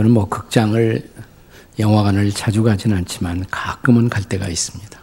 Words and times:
저는 0.00 0.12
뭐 0.12 0.30
극장을 0.30 1.10
영화관을 1.78 2.30
자주 2.32 2.62
가진 2.62 2.94
않지만 2.94 3.44
가끔은 3.50 4.08
갈 4.08 4.22
때가 4.22 4.48
있습니다. 4.48 4.98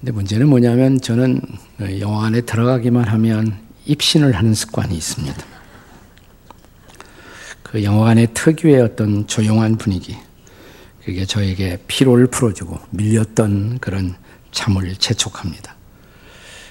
근데 0.00 0.10
문제는 0.10 0.48
뭐냐면 0.48 1.00
저는 1.00 1.40
영화관에 2.00 2.40
들어가기만 2.40 3.06
하면 3.06 3.56
입신을 3.84 4.34
하는 4.34 4.52
습관이 4.52 4.96
있습니다. 4.96 5.36
그 7.62 7.84
영화관의 7.84 8.34
특유의 8.34 8.80
어떤 8.80 9.28
조용한 9.28 9.76
분위기, 9.76 10.16
그게 11.04 11.24
저에게 11.24 11.78
피로를 11.86 12.26
풀어주고 12.26 12.80
밀렸던 12.90 13.78
그런 13.78 14.16
잠을 14.50 14.96
재촉합니다. 14.96 15.76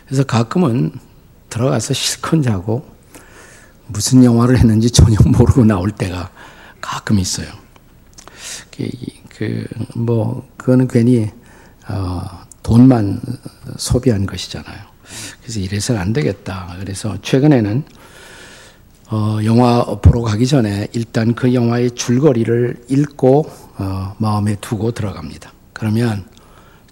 그래서 0.07 0.25
가끔은 0.25 0.91
들어가서 1.47 1.93
실컷 1.93 2.41
자고 2.41 2.85
무슨 3.87 4.25
영화를 4.25 4.57
했는지 4.57 4.91
전혀 4.91 5.15
모르고 5.23 5.63
나올 5.63 5.89
때가 5.91 6.34
가끔 6.85 7.19
있어요. 7.19 7.47
그, 9.29 9.65
뭐, 9.95 10.47
그거는 10.57 10.87
괜히, 10.87 11.29
어, 11.87 12.45
돈만 12.63 13.21
소비한 13.77 14.25
것이잖아요. 14.25 14.77
그래서 15.41 15.59
이래서는 15.59 15.99
안 15.99 16.13
되겠다. 16.13 16.75
그래서 16.79 17.17
최근에는, 17.21 17.83
어, 19.11 19.39
영화 19.45 19.83
보러 19.83 20.21
가기 20.21 20.47
전에 20.47 20.87
일단 20.93 21.35
그 21.35 21.53
영화의 21.53 21.91
줄거리를 21.91 22.85
읽고, 22.89 23.51
어, 23.77 24.15
마음에 24.19 24.55
두고 24.61 24.91
들어갑니다. 24.91 25.53
그러면 25.73 26.25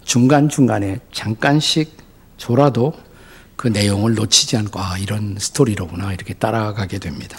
중간중간에 0.04 1.00
잠깐씩 1.12 1.96
졸아도 2.36 2.92
그 3.56 3.68
내용을 3.68 4.14
놓치지 4.14 4.56
않고, 4.56 4.80
아, 4.80 4.98
이런 4.98 5.36
스토리로구나. 5.38 6.12
이렇게 6.12 6.34
따라가게 6.34 6.98
됩니다. 6.98 7.38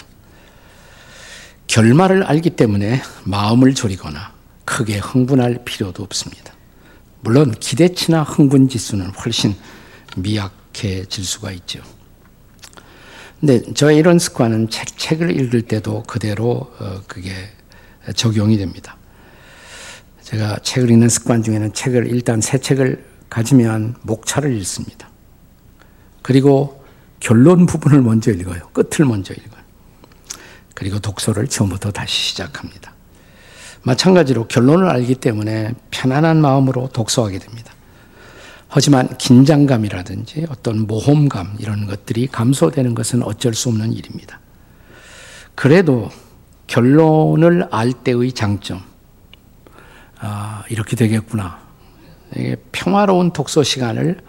결말을 1.66 2.22
알기 2.22 2.50
때문에 2.50 3.02
마음을 3.24 3.74
졸이거나 3.74 4.32
크게 4.64 4.98
흥분할 4.98 5.64
필요도 5.64 6.02
없습니다. 6.02 6.52
물론 7.20 7.52
기대치나 7.52 8.22
흥분 8.22 8.68
지수는 8.68 9.10
훨씬 9.10 9.54
미약해질 10.16 11.24
수가 11.24 11.50
있죠. 11.52 11.82
근데 13.40 13.62
저의 13.74 13.98
이런 13.98 14.18
습관은 14.18 14.70
책, 14.70 14.98
책을 14.98 15.38
읽을 15.40 15.62
때도 15.62 16.04
그대로 16.04 16.72
어, 16.78 17.02
그게 17.06 17.32
적용이 18.14 18.56
됩니다. 18.56 18.96
제가 20.22 20.58
책을 20.62 20.90
읽는 20.90 21.08
습관 21.08 21.42
중에는 21.42 21.72
책을 21.72 22.08
일단 22.08 22.40
새 22.40 22.58
책을 22.58 23.04
가지면 23.28 23.96
목차를 24.02 24.52
읽습니다. 24.58 25.10
그리고 26.22 26.84
결론 27.20 27.66
부분을 27.66 28.02
먼저 28.02 28.32
읽어요. 28.32 28.68
끝을 28.72 29.04
먼저 29.04 29.34
읽어요. 29.34 29.55
그리고 30.76 30.98
독서를 30.98 31.48
처음부터 31.48 31.90
다시 31.90 32.28
시작합니다. 32.28 32.92
마찬가지로 33.82 34.46
결론을 34.46 34.90
알기 34.90 35.14
때문에 35.14 35.72
편안한 35.90 36.40
마음으로 36.40 36.90
독서하게 36.92 37.38
됩니다. 37.38 37.72
하지만 38.68 39.16
긴장감이라든지 39.16 40.46
어떤 40.50 40.86
모험감 40.86 41.56
이런 41.60 41.86
것들이 41.86 42.26
감소되는 42.26 42.94
것은 42.94 43.22
어쩔 43.22 43.54
수 43.54 43.70
없는 43.70 43.94
일입니다. 43.94 44.38
그래도 45.54 46.10
결론을 46.66 47.68
알 47.70 47.92
때의 47.92 48.32
장점, 48.32 48.82
아, 50.18 50.62
이렇게 50.68 50.94
되겠구나. 50.94 51.58
평화로운 52.72 53.32
독서 53.32 53.62
시간을 53.62 54.20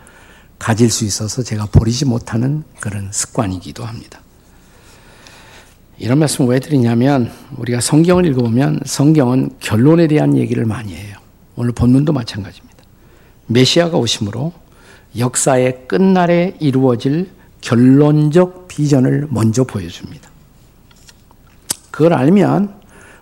가질 0.59 0.89
수 0.89 1.03
있어서 1.03 1.43
제가 1.43 1.65
버리지 1.65 2.05
못하는 2.05 2.63
그런 2.79 3.11
습관이기도 3.11 3.83
합니다. 3.83 4.21
이런 5.99 6.19
말씀을 6.19 6.51
왜 6.51 6.59
드리냐면 6.59 7.31
우리가 7.57 7.81
성경을 7.81 8.25
읽어보면 8.27 8.81
성경은 8.85 9.51
결론에 9.59 10.07
대한 10.07 10.37
얘기를 10.37 10.65
많이 10.65 10.93
해요. 10.95 11.17
오늘 11.55 11.71
본문도 11.71 12.13
마찬가지입니다. 12.13 12.83
메시아가 13.47 13.97
오심으로 13.97 14.53
역사의 15.17 15.87
끝날에 15.87 16.55
이루어질 16.59 17.31
결론적 17.61 18.67
비전을 18.67 19.27
먼저 19.31 19.63
보여줍니다. 19.63 20.29
그걸 21.89 22.13
알면 22.13 22.75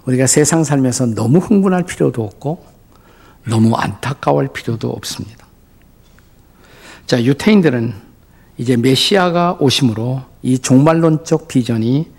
우리가 0.05 0.27
세상 0.27 0.65
살면서 0.65 1.07
너무 1.07 1.37
흥분할 1.37 1.83
필요도 1.83 2.21
없고 2.21 2.65
너무 3.45 3.73
안타까워할 3.75 4.49
필요도 4.51 4.89
없습니다. 4.89 5.45
자, 7.05 7.23
유태인들은 7.23 7.93
이제 8.57 8.75
메시아가 8.75 9.57
오심으로 9.59 10.23
이 10.41 10.59
종말론적 10.59 11.47
비전이 11.47 12.14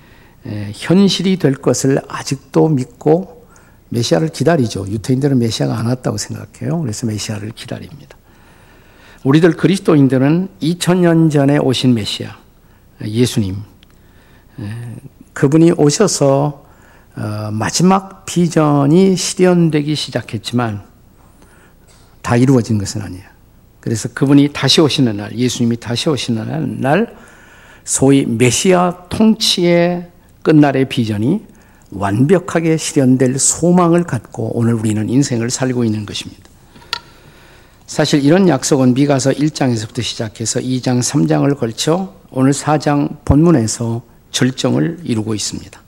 현실이 0.74 1.38
될 1.38 1.54
것을 1.54 2.00
아직도 2.08 2.68
믿고 2.68 3.46
메시아를 3.88 4.28
기다리죠. 4.28 4.86
유태인들은 4.88 5.38
메시아가 5.38 5.78
안 5.78 5.86
왔다고 5.86 6.16
생각해요. 6.16 6.80
그래서 6.80 7.06
메시아를 7.06 7.52
기다립니다. 7.54 8.16
우리들 9.24 9.52
그리스도인들은 9.52 10.48
2000년 10.62 11.30
전에 11.30 11.58
오신 11.58 11.94
메시아, 11.94 12.36
예수님, 13.04 13.56
그분이 15.32 15.72
오셔서 15.72 16.64
어, 17.16 17.50
마지막 17.50 18.26
비전이 18.26 19.16
실현되기 19.16 19.94
시작했지만 19.94 20.82
다 22.20 22.36
이루어진 22.36 22.76
것은 22.76 23.00
아니에요. 23.00 23.24
그래서 23.80 24.08
그분이 24.12 24.50
다시 24.52 24.80
오시는 24.80 25.16
날, 25.16 25.34
예수님이 25.34 25.78
다시 25.78 26.10
오시는 26.10 26.80
날, 26.80 27.16
소위 27.84 28.26
메시아 28.26 29.04
통치의 29.08 30.10
끝날의 30.46 30.88
비전이 30.88 31.40
완벽하게 31.90 32.76
실현될 32.76 33.36
소망을 33.36 34.04
갖고 34.04 34.56
오늘 34.56 34.74
우리는 34.74 35.08
인생을 35.08 35.50
살고 35.50 35.84
있는 35.84 36.06
것입니다. 36.06 36.44
사실 37.86 38.24
이런 38.24 38.48
약속은 38.48 38.94
미가서 38.94 39.32
1장에서부터 39.32 40.02
시작해서 40.02 40.60
2장, 40.60 41.00
3장을 41.00 41.58
걸쳐 41.58 42.14
오늘 42.30 42.52
4장 42.52 43.24
본문에서 43.24 44.02
절정을 44.30 45.00
이루고 45.02 45.34
있습니다. 45.34 45.80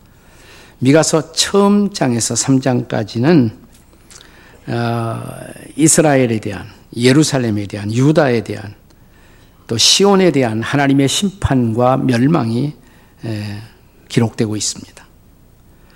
미가서 0.81 1.33
처음 1.33 1.93
장에서 1.93 2.35
3장까지는 2.35 3.53
어, 4.67 5.21
이스라엘에 5.77 6.41
대한 6.41 6.67
예루살렘에 6.97 7.67
대한 7.67 7.93
유다에 7.93 8.43
대한 8.43 8.75
또 9.69 9.79
시온에 9.79 10.33
대한 10.33 10.63
하나님의 10.63 11.07
심판과 11.07 11.99
멸망이 11.99 12.75
기록되고 14.09 14.57
있습니다. 14.57 15.07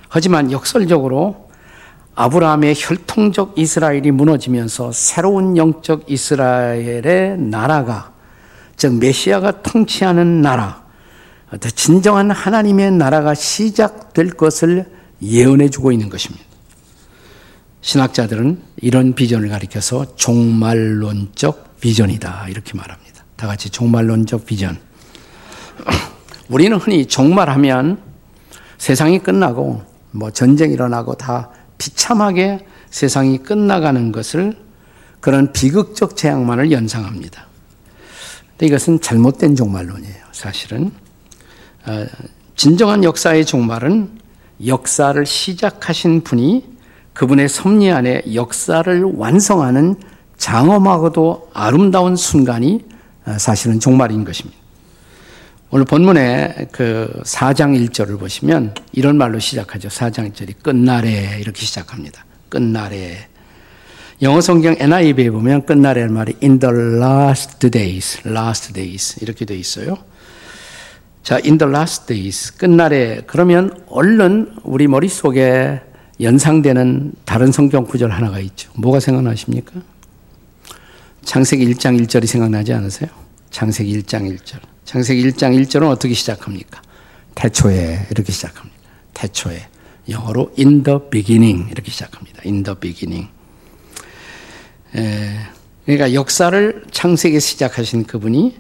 하지만 0.09 0.53
역설적으로 0.53 1.49
아브라함의 2.15 2.75
혈통적 2.77 3.55
이스라엘이 3.57 4.11
무너지면서 4.11 4.93
새로운 4.93 5.57
영적 5.57 6.11
이스라엘의 6.11 7.39
나라가 7.39 8.13
즉 8.77 8.95
메시아가 8.97 9.63
통치하는 9.63 10.43
나라 10.43 10.83
진정한 11.75 12.31
하나님의 12.31 12.93
나라가 12.93 13.35
시작될 13.35 14.31
것을 14.31 14.91
예언해 15.23 15.69
주고 15.69 15.93
있는 15.93 16.09
것입니다. 16.09 16.45
신학자들은 17.81 18.63
이런 18.77 19.15
비전을 19.15 19.49
가리켜서 19.49 20.17
종말론적 20.17 21.81
비전이다 21.81 22.49
이렇게 22.49 22.75
말합니다. 22.75 23.25
다 23.37 23.47
같이 23.47 23.71
종말론적 23.71 24.47
비전. 24.47 24.79
우리는 26.53 26.77
흔히 26.77 27.07
종말하면 27.07 27.99
세상이 28.77 29.21
끝나고 29.21 29.81
뭐 30.11 30.31
전쟁 30.31 30.71
일어나고 30.71 31.15
다 31.15 31.49
비참하게 31.79 32.67
세상이 32.91 33.39
끝나가는 33.39 34.13
것을 34.13 34.59
그런 35.21 35.51
비극적 35.53 36.15
재앙만을 36.15 36.71
연상합니다. 36.71 37.47
이것은 38.61 39.01
잘못된 39.01 39.57
종말론이에요. 39.57 40.25
사실은 40.33 40.93
어, 41.87 42.05
진정한 42.55 43.03
역사의 43.03 43.47
종말은 43.47 44.11
역사를 44.67 45.25
시작하신 45.25 46.23
분이 46.23 46.67
그분의 47.15 47.49
섭리 47.49 47.91
안에 47.91 48.23
역사를 48.35 49.03
완성하는 49.17 49.97
장엄하고도 50.37 51.51
아름다운 51.55 52.15
순간이 52.15 52.85
어, 53.25 53.39
사실은 53.39 53.81
종말인 53.81 54.25
것입니다. 54.25 54.62
오늘 55.75 55.87
본문에 55.87 56.67
그 56.71 57.11
4장 57.25 57.75
1절을 57.89 58.21
보시면 58.21 58.75
이런 58.93 59.17
말로 59.17 59.39
시작하죠. 59.39 59.89
4장 59.89 60.31
1절이 60.31 60.63
끝날에 60.63 61.39
이렇게 61.41 61.65
시작합니다. 61.65 62.27
끝날에. 62.51 63.27
영어 64.21 64.43
성경 64.43 64.77
NIV에 64.79 65.31
보면 65.31 65.65
끝날에는 65.65 66.13
말이 66.13 66.35
in 66.43 66.59
the 66.59 66.75
last 66.75 67.71
days, 67.71 68.21
last 68.29 68.75
days 68.75 69.19
이렇게 69.23 69.47
돼 69.47 69.57
있어요. 69.57 69.97
자, 71.23 71.37
in 71.37 71.57
the 71.57 71.73
last 71.73 72.07
days, 72.07 72.55
끝날에 72.59 73.23
그러면 73.27 73.83
얼른 73.87 74.57
우리 74.65 74.87
머릿속에 74.89 75.81
연상되는 76.21 77.15
다른 77.25 77.51
성경 77.51 77.87
구절 77.87 78.11
하나가 78.11 78.41
있죠. 78.41 78.71
뭐가 78.75 79.01
생각나십니까? 79.01 79.73
창세기 81.25 81.67
1장 81.73 81.99
1절이 81.99 82.27
생각나지 82.27 82.75
않으세요? 82.75 83.09
창세기 83.51 84.03
1장 84.03 84.37
1절. 84.37 84.72
창세기 84.85 85.23
1장 85.31 85.59
1절은 85.63 85.89
어떻게 85.89 86.15
시작합니까? 86.15 86.83
태초에 87.35 88.07
이렇게 88.11 88.33
시작합니다. 88.33 88.77
태초에 89.15 89.69
영어로 90.09 90.53
in 90.59 90.83
the 90.83 90.99
beginning 91.11 91.71
이렇게 91.71 91.91
시작합니다. 91.91 92.43
in 92.45 92.63
the 92.63 92.79
beginning. 92.79 93.31
에, 94.95 95.39
그러니까 95.87 96.13
역사를 96.15 96.85
창세기 96.91 97.41
시작하신 97.41 98.05
그분이 98.05 98.57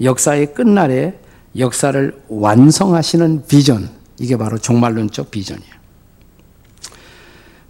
역사의 0.00 0.54
끝날에 0.54 1.18
역사를 1.56 2.22
완성하시는 2.28 3.46
비전 3.46 3.90
이게 4.18 4.36
바로 4.36 4.58
종말론적 4.58 5.30
비전이에요. 5.30 5.74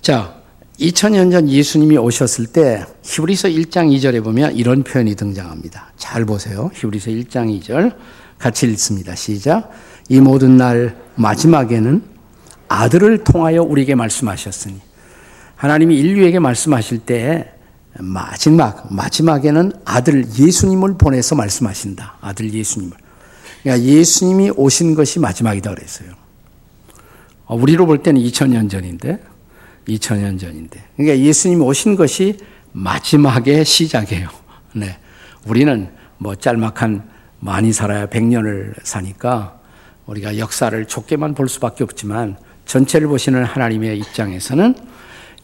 자, 0.01 0.36
2000년 0.81 1.31
전 1.31 1.49
예수님이 1.49 1.97
오셨을 1.97 2.47
때 2.47 2.85
히브리서 3.03 3.49
1장 3.49 3.91
2절에 3.97 4.23
보면 4.23 4.57
이런 4.57 4.83
표현이 4.83 5.15
등장합니다. 5.15 5.93
잘 5.97 6.25
보세요. 6.25 6.71
히브리서 6.75 7.11
1장 7.11 7.61
2절 7.61 7.97
같이 8.39 8.67
읽습니다. 8.67 9.15
시작. 9.15 9.71
이 10.09 10.21
모든 10.21 10.57
날 10.57 10.97
마지막에는 11.15 12.03
아들을 12.69 13.25
통하여 13.25 13.63
우리에게 13.63 13.95
말씀하셨으니 13.95 14.81
하나님이 15.57 15.97
인류에게 15.99 16.39
말씀하실 16.39 16.99
때 17.01 17.53
마지막 17.99 18.93
마지막에는 18.93 19.73
아들 19.87 20.27
예수님을 20.39 20.99
보내서 20.99 21.35
말씀하신다. 21.35 22.19
아들 22.21 22.53
예수님을. 22.53 22.95
그러니까 23.63 23.87
예수님이 23.87 24.51
오신 24.55 24.95
것이 24.95 25.19
마지막이다 25.21 25.75
그랬어요. 25.75 26.11
어, 27.47 27.57
우리로 27.57 27.87
볼 27.87 28.03
때는 28.03 28.21
2000년 28.21 28.69
전인데 28.69 29.21
2000년 29.89 30.39
전인데. 30.39 30.83
그러니까 30.97 31.19
예수님이 31.19 31.63
오신 31.63 31.97
것이 31.97 32.39
마지막의 32.73 33.65
시작이에요. 33.65 34.29
네. 34.75 34.99
우리는 35.47 35.89
뭐 36.19 36.35
짤막한 36.35 37.09
많이 37.41 37.73
살아야 37.73 38.07
100년을 38.07 38.75
사니까 38.83 39.61
우리가 40.07 40.39
역사를 40.39 40.85
좁게만 40.87 41.35
볼 41.35 41.49
수밖에 41.49 41.85
없지만 41.85 42.37
전체를 42.65 43.09
보시는 43.09 43.45
하나님의 43.45 43.99
입장에서는 43.99 44.75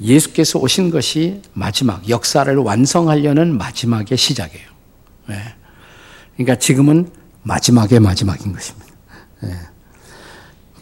예수께서 0.01 0.59
오신 0.59 0.91
것이 0.91 1.43
마지막, 1.53 2.09
역사를 2.09 2.55
완성하려는 2.57 3.57
마지막의 3.57 4.17
시작이에요. 4.17 4.67
네. 5.29 5.37
그러니까 6.35 6.57
지금은 6.57 7.09
마지막의 7.43 8.01
마지막인 8.01 8.53
것입니다. 8.53 8.93
네. 9.43 9.53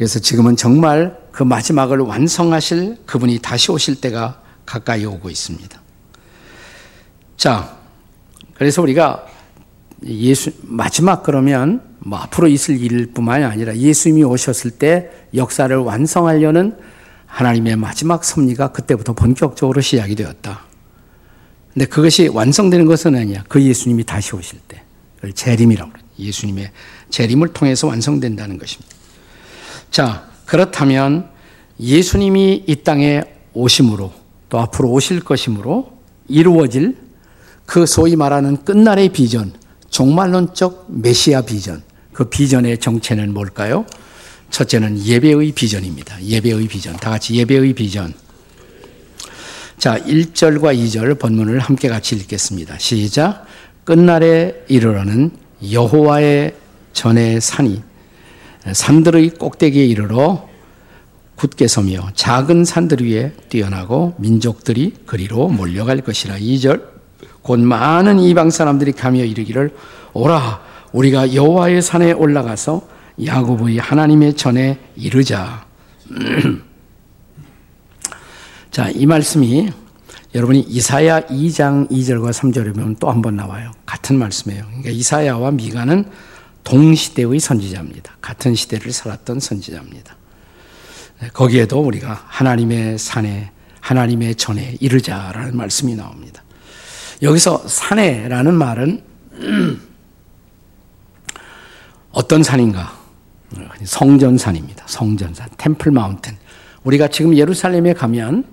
그래서 0.01 0.19
지금은 0.19 0.57
정말 0.57 1.15
그 1.31 1.43
마지막을 1.43 1.99
완성하실 1.99 2.97
그분이 3.05 3.41
다시 3.41 3.71
오실 3.71 4.01
때가 4.01 4.41
가까이 4.65 5.05
오고 5.05 5.29
있습니다. 5.29 5.79
자, 7.37 7.77
그래서 8.55 8.81
우리가 8.81 9.27
예수, 10.07 10.53
마지막 10.63 11.23
그러면 11.23 11.83
뭐 11.99 12.19
앞으로 12.19 12.49
있을 12.49 12.81
일뿐만이 12.81 13.45
아니라 13.45 13.77
예수님이 13.77 14.25
오셨을 14.25 14.71
때 14.71 15.11
역사를 15.35 15.77
완성하려는 15.77 16.79
하나님의 17.27 17.77
마지막 17.77 18.25
섭리가 18.25 18.73
그때부터 18.73 19.13
본격적으로 19.13 19.83
시작이 19.83 20.15
되었다. 20.15 20.63
근데 21.75 21.85
그것이 21.85 22.29
완성되는 22.29 22.87
것은 22.87 23.17
아니야. 23.17 23.45
그 23.49 23.63
예수님이 23.63 24.05
다시 24.05 24.35
오실 24.35 24.61
때. 24.67 24.83
재림이라고. 25.35 25.93
예수님의 26.19 26.71
재림을 27.11 27.49
통해서 27.49 27.87
완성된다는 27.87 28.57
것입니다. 28.57 29.00
자, 29.91 30.29
그렇다면 30.47 31.29
예수님이 31.79 32.65
이 32.67 32.77
땅에 32.77 33.23
오심으로 33.55 34.13
또 34.49 34.59
앞으로 34.59 34.91
오실 34.91 35.21
것이므로 35.21 35.93
이루어질 36.29 36.97
그 37.67 37.87
소위 37.87 38.17
말하는 38.17 38.65
끝날의 38.65 39.11
비전, 39.11 39.53
종말론적 39.91 40.87
메시아 40.89 41.43
비전, 41.43 41.83
그 42.13 42.25
비전의 42.25 42.79
정체는 42.79 43.33
뭘까요? 43.33 43.87
첫째는 44.51 45.05
예배의 45.05 45.53
비전입니다. 45.53 46.23
예배의 46.23 46.67
비전. 46.67 46.97
다 46.97 47.11
같이 47.11 47.35
예배의 47.37 47.73
비전. 47.75 48.13
자, 49.79 49.99
1절과 49.99 50.77
2절 50.77 51.19
본문을 51.19 51.61
함께 51.61 51.89
같이 51.89 52.17
읽겠습니다. 52.17 52.79
시작. 52.79 53.47
끝날에 53.85 54.65
이르러는 54.69 55.31
여호와의 55.71 56.55
전의 56.93 57.41
산이 57.41 57.90
산들의 58.73 59.31
꼭대기에 59.31 59.85
이르러 59.87 60.49
굳게 61.37 61.69
서며 61.69 62.09
작은 62.15 62.65
산들 62.65 63.07
위에 63.07 63.33
뛰어나고 63.49 64.15
민족들이 64.19 64.95
그리로 65.07 65.49
몰려갈 65.49 66.01
것이라. 66.03 66.37
2절 66.37 66.83
곧 67.43 67.61
많은 67.61 68.19
이방 68.19 68.51
사람들이 68.51 68.93
가며 68.93 69.25
이르기를 69.25 69.75
오라 70.13 70.61
우리가 70.93 71.35
여호와의 71.35 71.81
산에 71.81 72.13
올라가서 72.13 72.83
야곱의 73.25 73.79
하나님의 73.79 74.35
전에 74.35 74.79
이르자. 74.97 75.65
자, 78.71 78.89
이 78.91 79.07
말씀이 79.07 79.71
여러분이 80.35 80.61
이사야 80.61 81.23
2장 81.23 81.91
2절과 81.91 82.31
3절에 82.31 82.75
보면 82.75 82.97
또 82.97 83.09
한 83.09 83.21
번 83.23 83.37
나와요. 83.37 83.73
같은 83.85 84.19
말씀이에요. 84.19 84.65
그러니까 84.67 84.91
이사야와 84.91 85.51
미가는 85.53 86.05
동시대의 86.65 87.41
선지자입니다. 87.41 88.17
같은 88.21 88.55
시대를 88.55 88.93
살았던 88.93 89.41
선지자입니다. 89.41 90.17
네, 91.21 91.29
거기에도 91.33 91.81
우리가 91.81 92.25
하나님의 92.27 92.99
산에, 92.99 93.51
하나님의 93.81 94.37
전에 94.37 94.77
이르자라는 94.81 95.57
말씀이 95.57 95.95
나옵니다. 95.95 96.43
여기서 97.23 97.67
산에라는 97.67 98.55
말은 98.55 99.03
어떤 102.13 102.43
산인가? 102.43 102.99
성전산입니다. 103.85 104.85
성전산, 104.87 105.49
템플 105.57 105.93
마운틴. 105.93 106.37
우리가 106.85 107.09
지금 107.09 107.37
예루살렘에 107.37 107.93
가면 107.95 108.45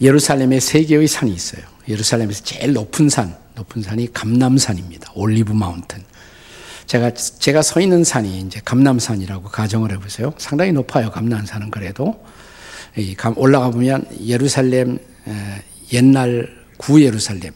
예루살렘에 0.00 0.60
세 0.60 0.84
개의 0.84 1.06
산이 1.06 1.32
있어요. 1.32 1.62
예루살렘에서 1.88 2.42
제일 2.44 2.72
높은 2.72 3.08
산, 3.08 3.36
높은 3.54 3.82
산이 3.82 4.12
감남산입니다. 4.12 5.12
올리브 5.14 5.52
마운틴. 5.52 6.04
제가 6.92 7.14
제가 7.14 7.62
서 7.62 7.80
있는 7.80 8.04
산이 8.04 8.40
이제 8.40 8.60
감남산이라고 8.62 9.48
가정을 9.48 9.92
해보세요. 9.92 10.34
상당히 10.36 10.72
높아요. 10.72 11.10
감남산은 11.10 11.70
그래도 11.70 12.22
올라가 13.36 13.70
보면 13.70 14.04
예루살렘 14.26 14.98
옛날 15.90 16.54
구 16.76 17.02
예루살렘 17.02 17.52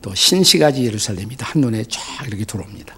또 0.00 0.14
신시가지 0.14 0.86
예루살렘이 0.86 1.36
한 1.38 1.60
눈에 1.60 1.84
쫙 1.90 2.26
이렇게 2.26 2.46
들어옵니다. 2.46 2.96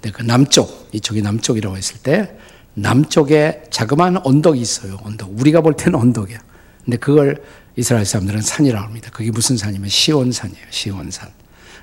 근데 0.00 0.16
그 0.16 0.22
남쪽 0.22 0.88
이쪽이 0.92 1.20
남쪽이라고 1.20 1.76
했을 1.76 1.98
때 1.98 2.34
남쪽에 2.72 3.64
자그마한 3.68 4.24
언덕이 4.24 4.58
있어요. 4.58 4.96
언덕. 5.02 5.38
우리가 5.38 5.60
볼 5.60 5.76
때는 5.76 5.98
언덕이야. 5.98 6.38
근데 6.86 6.96
그걸 6.96 7.42
이스라엘 7.76 8.06
사람들은 8.06 8.40
산이라고 8.40 8.82
합니다. 8.82 9.10
그게 9.12 9.30
무슨 9.30 9.58
산이면 9.58 9.90
시온산이에요. 9.90 10.66
시온산. 10.70 11.28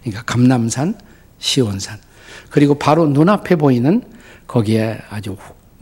그러니까 0.02 0.24
감남산, 0.24 0.98
시온산. 1.38 2.00
그리고 2.50 2.76
바로 2.76 3.08
눈앞에 3.08 3.56
보이는 3.56 4.02
거기에 4.48 5.00
아주 5.10 5.38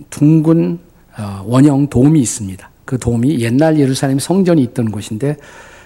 둥근 0.09 0.79
어, 1.17 1.43
원형 1.45 1.89
돔이 1.89 2.19
있습니다. 2.19 2.69
그 2.85 2.97
돔이 2.97 3.39
옛날 3.39 3.79
예루살렘 3.79 4.19
성전이 4.19 4.61
있던 4.63 4.91
곳인데 4.91 5.37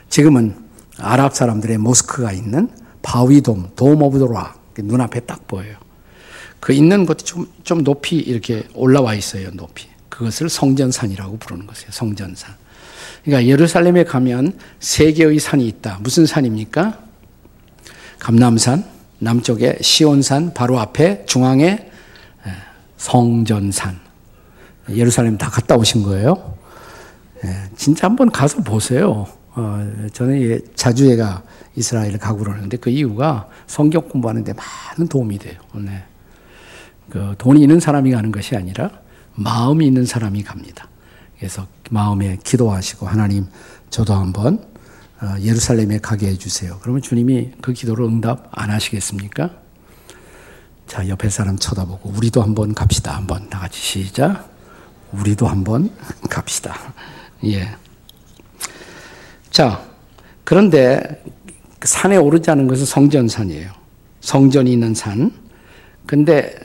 지금은 0.09 0.55
아랍 0.99 1.33
사람들의 1.35 1.77
모스크가 1.77 2.31
있는 2.31 2.69
바위돔, 3.01 3.71
Dome 3.75 4.01
of 4.01 4.19
the 4.19 4.35
Rock 4.35 4.55
눈앞에 4.77 5.21
딱 5.21 5.47
보여요. 5.47 5.75
그 6.59 6.73
있는 6.73 7.05
곳이 7.05 7.25
좀, 7.25 7.47
좀 7.63 7.83
높이 7.83 8.17
이렇게 8.17 8.63
올라와 8.73 9.15
있어요, 9.15 9.49
높이. 9.53 9.87
그것을 10.09 10.49
성전산이라고 10.49 11.37
부르는 11.37 11.65
것이에요, 11.65 11.91
성전산. 11.91 12.53
그러니까 13.23 13.49
예루살렘에 13.49 14.03
가면 14.03 14.57
세 14.79 15.11
개의 15.11 15.39
산이 15.39 15.67
있다. 15.67 15.99
무슨 16.01 16.25
산입니까? 16.25 16.99
감람산, 18.19 18.85
남쪽에 19.21 19.77
시온산, 19.81 20.53
바로 20.53 20.79
앞에 20.79 21.25
중앙에 21.25 21.89
성전산. 22.97 23.99
예루살렘 24.89 25.37
다 25.37 25.49
갔다 25.49 25.75
오신 25.75 26.03
거예요? 26.03 26.57
진짜 27.75 28.07
한번 28.07 28.31
가서 28.31 28.61
보세요. 28.61 29.27
어, 29.53 29.91
저는 30.13 30.61
자주 30.75 31.09
얘가 31.09 31.43
이스라엘 31.75 32.17
가고 32.17 32.39
그러는데 32.39 32.77
그 32.77 32.89
이유가 32.89 33.47
성경 33.67 34.07
공부하는데 34.07 34.53
많은 34.53 35.07
도움이 35.07 35.37
돼요. 35.37 35.59
네. 35.75 36.03
그 37.09 37.35
돈이 37.37 37.61
있는 37.61 37.79
사람이 37.79 38.11
가는 38.11 38.31
것이 38.31 38.55
아니라 38.55 38.89
마음이 39.35 39.85
있는 39.85 40.05
사람이 40.05 40.43
갑니다. 40.43 40.87
그래서 41.37 41.67
마음에 41.89 42.37
기도하시고 42.43 43.07
하나님 43.07 43.45
저도 43.89 44.13
한번 44.13 44.55
어, 44.55 44.70
예루살렘에 45.41 45.99
가게 45.99 46.27
해주세요. 46.27 46.79
그러면 46.81 47.01
주님이 47.01 47.51
그 47.61 47.73
기도를 47.73 48.05
응답 48.05 48.49
안 48.51 48.71
하시겠습니까? 48.71 49.51
자, 50.87 51.07
옆에 51.07 51.29
사람 51.29 51.57
쳐다보고 51.57 52.09
우리도 52.09 52.41
한번 52.41 52.73
갑시다. 52.73 53.15
한번 53.15 53.49
다 53.49 53.59
같이 53.59 53.79
시작. 53.79 54.49
우리도 55.11 55.47
한번 55.47 55.91
갑시다. 56.29 56.75
예. 57.45 57.69
자, 59.51 59.83
그런데 60.43 61.23
산에 61.83 62.17
오르지 62.17 62.49
않은 62.51 62.67
것은 62.67 62.85
성전산이에요. 62.85 63.71
성전이 64.21 64.71
있는 64.73 64.93
산. 64.93 65.31
근데 66.05 66.55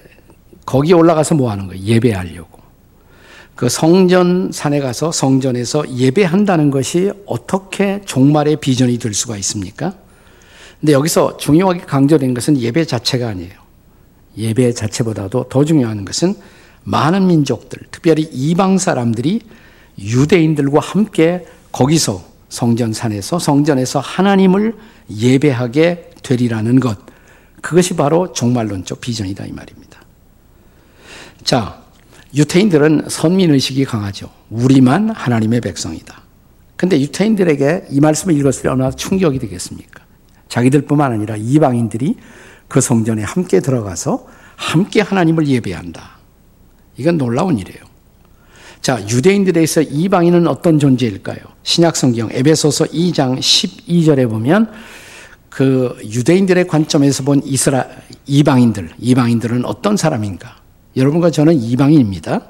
거기 0.64 0.92
올라가서 0.92 1.34
뭐 1.34 1.50
하는 1.50 1.66
거예요? 1.66 1.82
예배하려고. 1.82 2.55
그 3.56 3.70
성전 3.70 4.50
산에 4.52 4.80
가서 4.80 5.10
성전에서 5.10 5.96
예배한다는 5.96 6.70
것이 6.70 7.10
어떻게 7.24 8.02
종말의 8.04 8.56
비전이 8.56 8.98
될 8.98 9.14
수가 9.14 9.38
있습니까? 9.38 9.94
근데 10.78 10.92
여기서 10.92 11.38
중요하게 11.38 11.80
강조된 11.80 12.34
것은 12.34 12.58
예배 12.58 12.84
자체가 12.84 13.28
아니에요. 13.28 13.54
예배 14.36 14.72
자체보다도 14.72 15.48
더 15.48 15.64
중요한 15.64 16.04
것은 16.04 16.34
많은 16.84 17.26
민족들, 17.26 17.80
특별히 17.90 18.22
이방 18.24 18.76
사람들이 18.76 19.40
유대인들과 19.98 20.78
함께 20.78 21.46
거기서 21.72 22.22
성전산에서 22.50 23.38
성전에서 23.38 24.00
하나님을 24.00 24.76
예배하게 25.10 26.10
되리라는 26.22 26.78
것. 26.78 26.98
그것이 27.62 27.96
바로 27.96 28.34
종말론적 28.34 29.00
비전이다 29.00 29.46
이 29.46 29.52
말입니다. 29.52 30.02
자, 31.42 31.85
유태인들은 32.36 33.06
선민의식이 33.08 33.86
강하죠. 33.86 34.30
우리만 34.50 35.08
하나님의 35.08 35.62
백성이다. 35.62 36.22
근데 36.76 37.00
유태인들에게 37.00 37.86
이 37.90 38.00
말씀을 38.00 38.36
읽었을 38.36 38.62
때 38.62 38.68
얼마나 38.68 38.90
충격이 38.90 39.38
되겠습니까? 39.38 40.04
자기들뿐만 40.48 41.12
아니라 41.12 41.36
이방인들이 41.36 42.16
그 42.68 42.82
성전에 42.82 43.22
함께 43.22 43.60
들어가서 43.60 44.26
함께 44.54 45.00
하나님을 45.00 45.46
예배한다. 45.46 46.18
이건 46.98 47.16
놀라운 47.16 47.58
일이에요. 47.58 47.80
자, 48.82 49.00
유대인들에서 49.08 49.82
이방인은 49.82 50.46
어떤 50.46 50.78
존재일까요? 50.78 51.38
신약 51.62 51.96
성경 51.96 52.28
에베소서 52.30 52.84
2장 52.86 53.38
12절에 53.38 54.28
보면 54.28 54.70
그 55.48 55.96
유대인들의 56.04 56.68
관점에서 56.68 57.22
본 57.24 57.40
이스라 57.42 57.86
이방인들, 58.26 58.90
이방인들은 58.98 59.64
어떤 59.64 59.96
사람인가? 59.96 60.65
여러분과 60.96 61.30
저는 61.30 61.60
이방인입니다. 61.60 62.40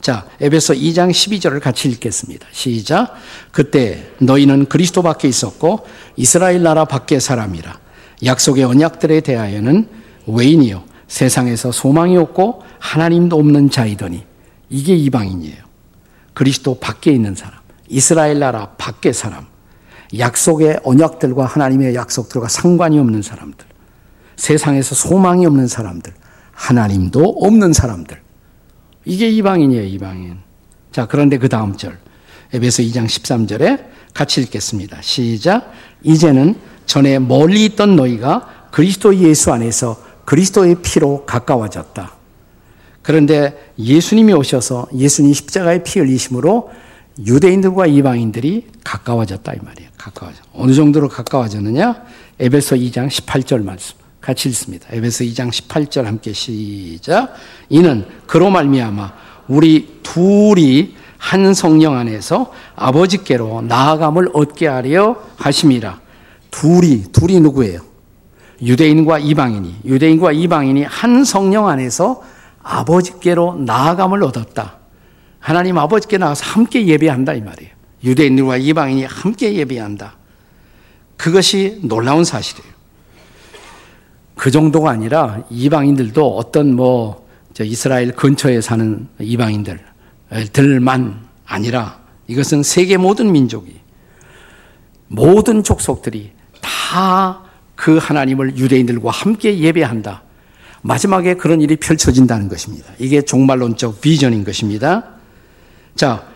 자, 0.00 0.26
에베소 0.40 0.74
2장 0.74 1.10
12절을 1.10 1.60
같이 1.60 1.88
읽겠습니다. 1.90 2.46
시작. 2.52 3.14
그때 3.52 4.08
너희는 4.18 4.66
그리스도 4.66 5.02
밖에 5.02 5.28
있었고 5.28 5.86
이스라엘 6.16 6.62
나라 6.62 6.86
밖의 6.86 7.20
사람이라. 7.20 7.78
약속의 8.24 8.64
언약들에 8.64 9.20
대하여는 9.20 9.88
외인이요 10.26 10.84
세상에서 11.08 11.72
소망이 11.72 12.16
없고 12.16 12.62
하나님도 12.78 13.36
없는 13.36 13.70
자이더니 13.70 14.24
이게 14.70 14.94
이방인이에요. 14.94 15.70
그리스도 16.32 16.76
밖에 16.78 17.10
있는 17.10 17.34
사람, 17.34 17.58
이스라엘 17.88 18.38
나라 18.38 18.70
밖의 18.78 19.12
사람, 19.12 19.46
약속의 20.16 20.80
언약들과 20.84 21.44
하나님의 21.44 21.94
약속들과 21.94 22.48
상관이 22.48 22.98
없는 22.98 23.22
사람들, 23.22 23.66
세상에서 24.36 24.94
소망이 24.94 25.44
없는 25.44 25.66
사람들, 25.66 26.12
하나님도 26.60 27.38
없는 27.40 27.72
사람들. 27.72 28.20
이게 29.06 29.30
이방인이에요, 29.30 29.82
이방인. 29.84 30.36
자, 30.92 31.06
그런데 31.06 31.38
그 31.38 31.48
다음 31.48 31.76
절. 31.76 31.98
에베소 32.52 32.82
2장 32.82 33.06
13절에 33.06 33.86
같이 34.12 34.42
읽겠습니다. 34.42 34.98
시작. 35.00 35.72
이제는 36.02 36.56
전에 36.84 37.18
멀리 37.18 37.64
있던 37.64 37.96
너희가 37.96 38.68
그리스도 38.72 39.16
예수 39.16 39.52
안에서 39.52 40.02
그리스도의 40.26 40.76
피로 40.82 41.24
가까워졌다. 41.24 42.12
그런데 43.02 43.72
예수님이 43.78 44.34
오셔서 44.34 44.88
예수님 44.94 45.32
십자가의 45.32 45.82
피 45.82 46.00
흘리심으로 46.00 46.70
유대인들과 47.24 47.86
이방인들이 47.86 48.66
가까워졌다 48.84 49.52
이 49.54 49.58
말이에요. 49.62 49.90
가까워져. 49.96 50.38
어느 50.52 50.74
정도로 50.74 51.08
가까워졌느냐? 51.08 52.04
에베소 52.38 52.76
2장 52.76 53.08
18절 53.08 53.64
말씀. 53.64 53.99
같이 54.20 54.48
읽습니다. 54.50 54.86
에베소 54.90 55.24
2장 55.24 55.50
18절 55.50 56.04
함께 56.04 56.32
시작. 56.32 57.34
이는 57.68 58.06
그로 58.26 58.50
말미암아 58.50 59.12
우리 59.48 60.00
둘이 60.02 60.94
한 61.18 61.54
성령 61.54 61.96
안에서 61.96 62.52
아버지께로 62.76 63.62
나아감을 63.62 64.30
얻게 64.32 64.66
하려 64.66 65.16
하심이라. 65.36 66.00
둘이 66.50 67.04
둘이 67.12 67.40
누구예요? 67.40 67.80
유대인과 68.62 69.18
이방인이 69.20 69.76
유대인과 69.84 70.32
이방인이 70.32 70.84
한 70.84 71.24
성령 71.24 71.68
안에서 71.68 72.22
아버지께로 72.62 73.56
나아감을 73.60 74.22
얻었다. 74.22 74.78
하나님 75.38 75.78
아버지께 75.78 76.18
나가서 76.18 76.44
함께 76.44 76.86
예배한다 76.86 77.34
이 77.34 77.40
말이에요. 77.40 77.70
유대인들과 78.04 78.58
이방인이 78.58 79.04
함께 79.04 79.54
예배한다. 79.54 80.16
그것이 81.16 81.80
놀라운 81.82 82.24
사실이에요. 82.24 82.79
그 84.40 84.50
정도가 84.50 84.90
아니라 84.90 85.42
이방인들도 85.50 86.36
어떤 86.36 86.74
뭐 86.74 87.28
이스라엘 87.60 88.12
근처에 88.12 88.62
사는 88.62 89.06
이방인들들만 89.18 91.20
아니라 91.44 92.00
이것은 92.26 92.62
세계 92.62 92.96
모든 92.96 93.32
민족이 93.32 93.78
모든 95.08 95.62
족속들이 95.62 96.30
다 96.60 97.50
그 97.80 97.96
하나님을 97.96 98.58
유대인들과 98.58 99.10
함께 99.10 99.58
예배한다. 99.58 100.22
마지막에 100.82 101.34
그런 101.34 101.62
일이 101.62 101.76
펼쳐진다는 101.76 102.48
것입니다. 102.48 102.92
이게 102.98 103.22
종말론적 103.22 104.02
비전인 104.02 104.44
것입니다. 104.44 105.04
자, 105.94 106.26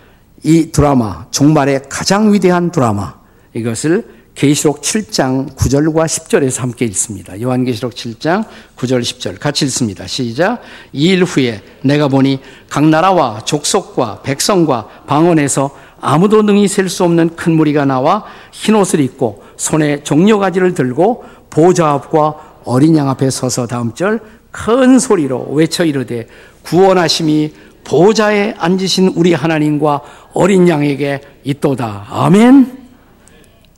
이 0.42 0.72
드라마, 0.72 1.26
종말의 1.30 1.82
가장 1.90 2.32
위대한 2.32 2.70
드라마, 2.70 3.14
이것을 3.52 4.08
계시록 4.34 4.82
7장 4.82 5.54
9절과 5.56 6.06
10절에서 6.06 6.60
함께 6.60 6.84
읽습니다. 6.86 7.40
요한계시록 7.40 7.94
7장 7.94 8.44
9절 8.76 9.00
10절 9.00 9.38
같이 9.38 9.64
읽습니다. 9.66 10.06
시작. 10.06 10.60
이 10.92 11.12
일 11.12 11.24
후에 11.24 11.62
내가 11.82 12.08
보니 12.08 12.40
각 12.68 12.84
나라와 12.86 13.40
족속과 13.44 14.22
백성과 14.22 14.88
방언에서 15.06 15.70
아무도 16.00 16.42
능히 16.42 16.66
셀 16.68 16.88
수 16.88 17.04
없는 17.04 17.36
큰 17.36 17.52
무리가 17.52 17.84
나와 17.84 18.24
흰 18.52 18.74
옷을 18.74 19.00
입고 19.00 19.42
손에 19.56 20.02
종려 20.02 20.38
가지를 20.38 20.74
들고 20.74 21.24
보좌 21.50 21.90
앞과 21.92 22.60
어린 22.64 22.96
양 22.96 23.08
앞에 23.08 23.30
서서 23.30 23.66
다음 23.66 23.94
절 23.94 24.20
큰 24.54 25.00
소리로 25.00 25.48
외쳐 25.50 25.84
이르되 25.84 26.28
구원하심이 26.62 27.52
보좌에 27.82 28.54
앉으신 28.56 29.12
우리 29.16 29.34
하나님과 29.34 30.00
어린 30.32 30.68
양에게 30.68 31.20
있도다. 31.42 32.06
아멘. 32.08 32.83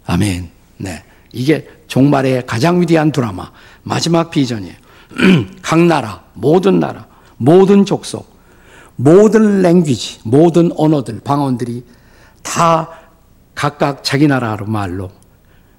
아멘. 0.06 0.50
네. 0.78 1.02
이게 1.32 1.68
종말의 1.88 2.46
가장 2.46 2.80
위대한 2.80 3.12
드라마, 3.12 3.50
마지막 3.82 4.30
비전이에요. 4.30 4.74
각 5.62 5.80
나라, 5.80 6.24
모든 6.34 6.80
나라, 6.80 7.06
모든 7.36 7.84
족속, 7.84 8.34
모든 8.96 9.62
랭귀지, 9.62 10.20
모든 10.24 10.72
언어들, 10.76 11.20
방언들이 11.20 11.84
다 12.42 12.88
각각 13.54 14.02
자기 14.04 14.26
나라로 14.26 14.66
말로 14.66 15.10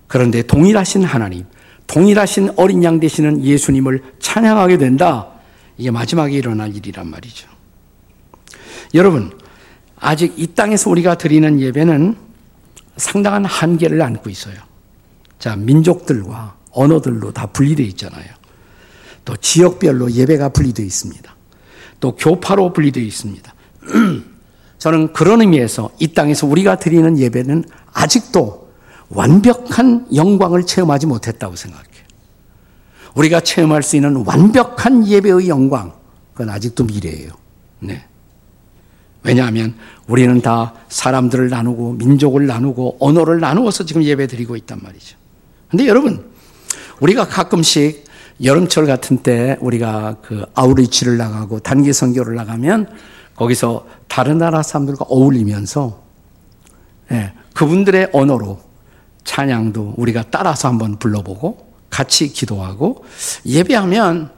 그런데 0.07 0.41
동일하신 0.41 1.03
하나님, 1.03 1.45
동일하신 1.87 2.53
어린 2.55 2.83
양 2.83 2.99
되시는 2.99 3.43
예수님을 3.43 4.03
찬양하게 4.19 4.77
된다. 4.77 5.27
이게 5.77 5.91
마지막에 5.91 6.35
일어날 6.35 6.75
일이란 6.75 7.07
말이죠. 7.07 7.47
여러분, 8.93 9.31
아직 9.99 10.33
이 10.37 10.47
땅에서 10.47 10.89
우리가 10.89 11.15
드리는 11.15 11.59
예배는 11.59 12.26
상당한 12.97 13.45
한계를 13.45 14.01
안고 14.01 14.29
있어요. 14.29 14.55
자, 15.39 15.55
민족들과 15.55 16.55
언어들로 16.71 17.31
다 17.31 17.47
분리되어 17.47 17.85
있잖아요. 17.87 18.27
또 19.25 19.35
지역별로 19.35 20.11
예배가 20.11 20.49
분리되어 20.49 20.85
있습니다. 20.85 21.35
또 21.99 22.15
교파로 22.15 22.73
분리되어 22.73 23.03
있습니다. 23.03 23.53
저는 24.77 25.13
그런 25.13 25.41
의미에서 25.41 25.89
이 25.99 26.13
땅에서 26.13 26.47
우리가 26.47 26.77
드리는 26.77 27.17
예배는 27.17 27.65
아직도 27.93 28.67
완벽한 29.09 30.07
영광을 30.13 30.65
체험하지 30.65 31.07
못했다고 31.07 31.55
생각해요. 31.55 31.87
우리가 33.15 33.39
체험할 33.39 33.81
수 33.81 33.95
있는 33.95 34.23
완벽한 34.25 35.07
예배의 35.07 35.49
영광, 35.49 35.93
그건 36.33 36.49
아직도 36.49 36.83
미래예요. 36.83 37.31
네. 37.79 38.05
왜냐하면 39.27 39.75
우리는 40.07 40.39
다 40.39 40.73
사람들을 40.87 41.49
나누고 41.49 41.93
민족을 41.93 42.47
나누고 42.47 42.97
언어를 43.01 43.41
나누어서 43.41 43.83
지금 43.85 44.01
예배 44.01 44.25
드리고 44.27 44.55
있단 44.55 44.79
말이죠. 44.81 45.17
근데 45.69 45.85
여러분, 45.85 46.31
우리가 47.01 47.27
가끔씩 47.27 48.05
여름철 48.41 48.85
같은 48.85 49.17
때 49.17 49.57
우리가 49.59 50.17
그 50.21 50.45
아우리치를 50.55 51.17
나가고 51.17 51.59
단기 51.59 51.91
선교를 51.91 52.35
나가면 52.35 52.89
거기서 53.35 53.85
다른 54.07 54.37
나라 54.37 54.63
사람들과 54.63 55.05
어울리면서 55.09 56.01
예, 57.11 57.33
그분들의 57.53 58.11
언어로 58.13 58.61
찬양도 59.25 59.95
우리가 59.97 60.23
따라서 60.31 60.69
한번 60.69 60.99
불러보고 60.99 61.67
같이 61.89 62.31
기도하고 62.31 63.03
예배하면 63.45 64.31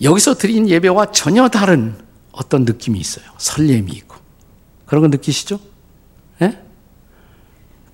여기서 0.00 0.34
드린 0.34 0.66
예배와 0.66 1.12
전혀 1.12 1.48
다른 1.48 1.94
어떤 2.32 2.64
느낌이 2.64 2.98
있어요. 2.98 3.24
설렘이 3.38 3.92
있고. 3.92 4.13
그런 4.86 5.02
거 5.02 5.08
느끼시죠? 5.08 5.58
예? 6.42 6.58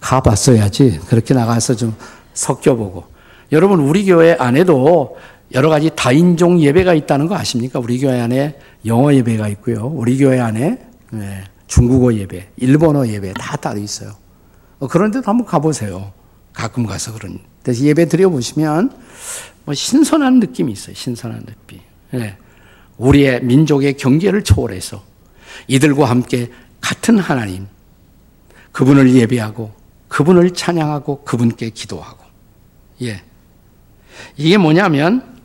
가봤어야지. 0.01 1.01
그렇게 1.09 1.35
나가서 1.35 1.77
좀 1.77 1.95
섞여보고. 2.35 3.05
여러분, 3.53 3.81
우리 3.81 4.05
교회 4.05 4.35
안에도 4.39 5.17
여러 5.53 5.69
가지 5.69 5.91
다인종 5.95 6.61
예배가 6.61 6.95
있다는 6.95 7.27
거 7.27 7.37
아십니까? 7.37 7.81
우리 7.81 7.99
교회 7.99 8.21
안에 8.21 8.59
영어 8.87 9.13
예배가 9.13 9.49
있고요. 9.49 9.87
우리 9.87 10.17
교회 10.17 10.39
안에 10.39 10.79
네, 11.13 11.45
중국어 11.67 12.15
예배, 12.15 12.51
일본어 12.57 13.07
예배 13.07 13.33
다 13.35 13.57
따로 13.57 13.81
있어요. 13.81 14.13
어, 14.79 14.87
그런 14.87 15.11
데도 15.11 15.29
한번 15.29 15.47
가보세요. 15.47 16.13
가끔 16.53 16.87
가서 16.87 17.13
그런 17.13 17.39
데서 17.63 17.85
예배 17.85 18.07
드려보시면 18.07 18.93
뭐 19.65 19.75
신선한 19.75 20.41
느낌이 20.41 20.73
있어요. 20.73 20.95
신선한 20.95 21.45
느낌. 21.47 21.81
네. 22.13 22.37
우리의 22.97 23.43
민족의 23.45 23.97
경계를 23.97 24.45
초월해서 24.45 25.03
이들과 25.69 26.07
함께 26.07 26.51
같은 26.81 27.19
하나님, 27.19 27.67
그분을 28.73 29.15
예배하고 29.15 29.73
그분을 30.09 30.53
찬양하고 30.53 31.25
그분께 31.25 31.71
기도하고. 31.71 32.25
예. 33.03 33.23
이게 34.37 34.59
뭐냐면 34.59 35.39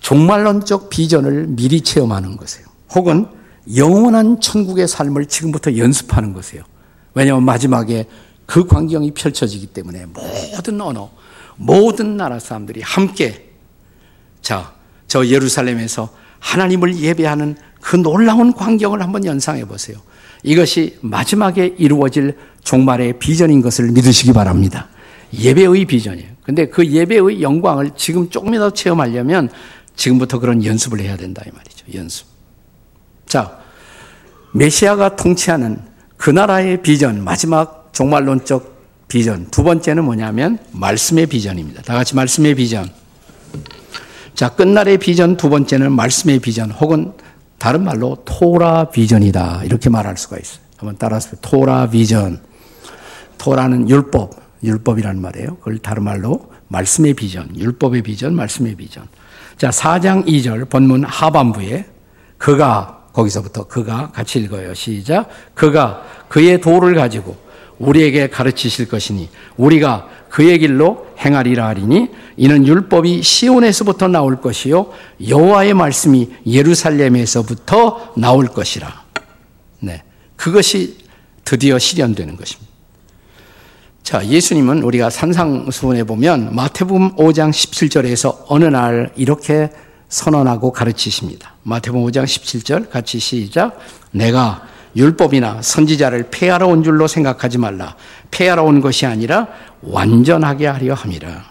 종말론적 0.00 0.88
비전을 0.88 1.48
미리 1.48 1.80
체험하는 1.80 2.36
것이에요. 2.36 2.66
혹은 2.94 3.26
영원한 3.76 4.40
천국의 4.40 4.88
삶을 4.88 5.26
지금부터 5.26 5.76
연습하는 5.76 6.32
것이에요. 6.32 6.64
왜냐하면 7.14 7.44
마지막에 7.44 8.06
그 8.46 8.66
광경이 8.66 9.12
펼쳐지기 9.12 9.66
때문에 9.66 10.06
모든 10.06 10.80
언어, 10.80 11.10
모든 11.56 12.16
나라 12.16 12.38
사람들이 12.38 12.80
함께 12.80 13.50
자, 14.40 14.72
저 15.06 15.26
예루살렘에서 15.26 16.08
하나님을 16.38 16.96
예배하는 16.96 17.56
그 17.80 17.96
놀라운 17.96 18.52
광경을 18.52 19.02
한번 19.02 19.24
연상해 19.24 19.64
보세요. 19.64 19.98
이것이 20.42 20.98
마지막에 21.00 21.74
이루어질 21.78 22.36
종말의 22.62 23.18
비전인 23.18 23.62
것을 23.62 23.90
믿으시기 23.92 24.32
바랍니다. 24.32 24.88
예배의 25.32 25.84
비전이에요. 25.84 26.28
근데 26.42 26.66
그 26.66 26.86
예배의 26.86 27.42
영광을 27.42 27.90
지금 27.96 28.30
조금이라도 28.30 28.72
체험하려면 28.72 29.50
지금부터 29.96 30.38
그런 30.38 30.64
연습을 30.64 31.00
해야 31.00 31.16
된다 31.16 31.42
이 31.46 31.50
말이죠. 31.54 31.86
연습. 31.94 32.26
자, 33.26 33.58
메시아가 34.52 35.16
통치하는 35.16 35.80
그 36.16 36.30
나라의 36.30 36.82
비전, 36.82 37.22
마지막 37.22 37.90
종말론적 37.92 38.78
비전. 39.08 39.48
두 39.50 39.62
번째는 39.62 40.04
뭐냐면 40.04 40.58
말씀의 40.72 41.26
비전입니다. 41.26 41.82
다 41.82 41.94
같이 41.94 42.14
말씀의 42.14 42.54
비전. 42.54 42.88
자, 44.34 44.50
끝날의 44.50 44.98
비전 44.98 45.36
두 45.36 45.50
번째는 45.50 45.92
말씀의 45.92 46.38
비전 46.38 46.70
혹은 46.70 47.12
다른 47.58 47.84
말로 47.84 48.16
토라 48.24 48.90
비전이다. 48.90 49.64
이렇게 49.64 49.90
말할 49.90 50.16
수가 50.16 50.38
있어요. 50.38 50.60
한번 50.76 50.96
따라서 50.98 51.36
토라 51.40 51.90
비전. 51.90 52.40
토라는 53.38 53.88
율법, 53.88 54.32
율법이라는 54.62 55.20
말이에요. 55.20 55.56
그걸 55.56 55.78
다른 55.78 56.04
말로 56.04 56.50
말씀의 56.68 57.14
비전, 57.14 57.56
율법의 57.56 58.02
비전, 58.02 58.34
말씀의 58.34 58.74
비전. 58.76 59.06
자, 59.56 59.70
4장 59.70 60.26
2절 60.26 60.68
본문 60.68 61.04
하반부에 61.04 61.86
그가 62.36 63.06
거기서부터 63.12 63.66
그가 63.66 64.10
같이 64.12 64.38
읽어요. 64.38 64.74
시작. 64.74 65.28
그가 65.54 66.02
그의 66.28 66.60
도를 66.60 66.94
가지고 66.94 67.36
우리에게 67.78 68.28
가르치실 68.28 68.88
것이니 68.88 69.28
우리가 69.56 70.08
그의 70.28 70.58
길로 70.58 71.06
행하리라 71.18 71.66
하리니 71.68 72.08
이는 72.36 72.66
율법이 72.66 73.22
시온에서부터 73.22 74.08
나올 74.08 74.40
것이요 74.40 74.92
여호와의 75.26 75.74
말씀이 75.74 76.28
예루살렘에서부터 76.46 78.14
나올 78.16 78.46
것이라. 78.46 79.04
네. 79.80 80.02
그것이 80.36 80.98
드디어 81.44 81.78
실현되는 81.78 82.36
것입니다. 82.36 82.68
자, 84.02 84.24
예수님은 84.24 84.82
우리가 84.82 85.10
산상수훈에 85.10 86.04
보면 86.04 86.54
마태복음 86.54 87.16
5장 87.16 87.50
17절에서 87.50 88.44
어느 88.48 88.64
날 88.64 89.12
이렇게 89.16 89.70
선언하고 90.08 90.72
가르치십니다. 90.72 91.54
마태복음 91.62 92.10
5장 92.10 92.24
17절 92.24 92.88
같이 92.90 93.18
시작. 93.18 93.78
내가 94.10 94.66
율법이나 94.98 95.62
선지자를 95.62 96.28
폐하러 96.30 96.66
온 96.66 96.82
줄로 96.82 97.06
생각하지 97.06 97.58
말라. 97.58 97.94
폐하러 98.30 98.64
온 98.64 98.80
것이 98.80 99.06
아니라 99.06 99.46
완전하게 99.80 100.66
하려 100.66 100.94
함이라. 100.94 101.44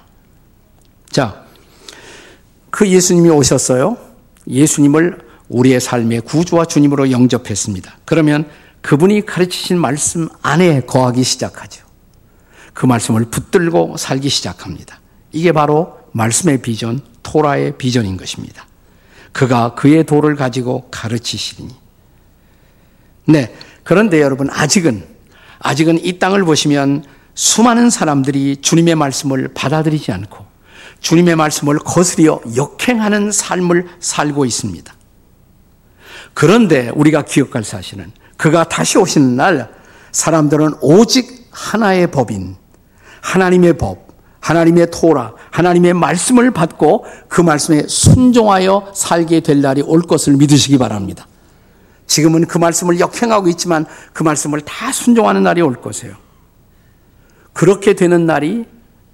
자, 1.10 1.46
그 2.70 2.88
예수님이 2.88 3.30
오셨어요. 3.30 3.98
예수님을 4.50 5.20
우리의 5.48 5.80
삶의 5.80 6.22
구주와 6.22 6.66
주님으로 6.66 7.10
영접했습니다. 7.10 8.00
그러면 8.04 8.50
그분이 8.82 9.26
가르치신 9.26 9.80
말씀 9.80 10.28
안에 10.42 10.82
거하기 10.82 11.24
시작하죠. 11.24 11.86
그 12.74 12.86
말씀을 12.86 13.26
붙들고 13.26 13.96
살기 13.98 14.28
시작합니다. 14.30 15.00
이게 15.32 15.54
바로 15.54 15.98
말씀의 16.12 16.62
비전, 16.62 17.00
토라의 17.24 17.78
비전인 17.78 18.18
것입니다. 18.18 18.68
그가 19.32 19.74
그의 19.76 20.06
도를 20.06 20.36
가지고 20.36 20.88
가르치시리니. 20.92 21.87
네. 23.28 23.54
그런데 23.84 24.22
여러분, 24.22 24.50
아직은, 24.50 25.04
아직은 25.60 26.04
이 26.04 26.20
땅을 26.20 26.44
보시면 26.44 27.04
수많은 27.36 27.90
사람들이 27.90 28.58
주님의 28.58 28.96
말씀을 28.96 29.50
받아들이지 29.54 30.12
않고 30.12 30.46
주님의 31.02 31.36
말씀을 31.36 31.78
거스려 31.80 32.42
역행하는 32.56 33.32
삶을 33.32 33.88
살고 34.00 34.46
있습니다. 34.46 34.94
그런데 36.34 36.90
우리가 36.96 37.24
기억할 37.24 37.64
사실은 37.64 38.12
그가 38.38 38.64
다시 38.64 38.98
오시는 38.98 39.36
날 39.36 39.72
사람들은 40.12 40.76
오직 40.82 41.48
하나의 41.52 42.12
법인 42.12 42.56
하나님의 43.22 43.78
법, 43.78 44.08
하나님의 44.40 44.90
토라, 44.92 45.34
하나님의 45.52 45.94
말씀을 45.94 46.52
받고 46.52 47.06
그 47.28 47.42
말씀에 47.42 47.84
순종하여 47.88 48.92
살게 48.94 49.42
될 49.42 49.62
날이 49.62 49.82
올 49.82 50.02
것을 50.02 50.34
믿으시기 50.38 50.78
바랍니다. 50.78 51.28
지금은 52.08 52.48
그 52.48 52.58
말씀을 52.58 53.00
역행하고 53.00 53.50
있지만 53.50 53.86
그 54.14 54.24
말씀을 54.24 54.62
다 54.62 54.92
순종하는 54.92 55.44
날이 55.44 55.62
올 55.62 55.76
것이에요. 55.76 56.16
그렇게 57.54 57.94
되는 57.94 58.26
날이 58.26 58.66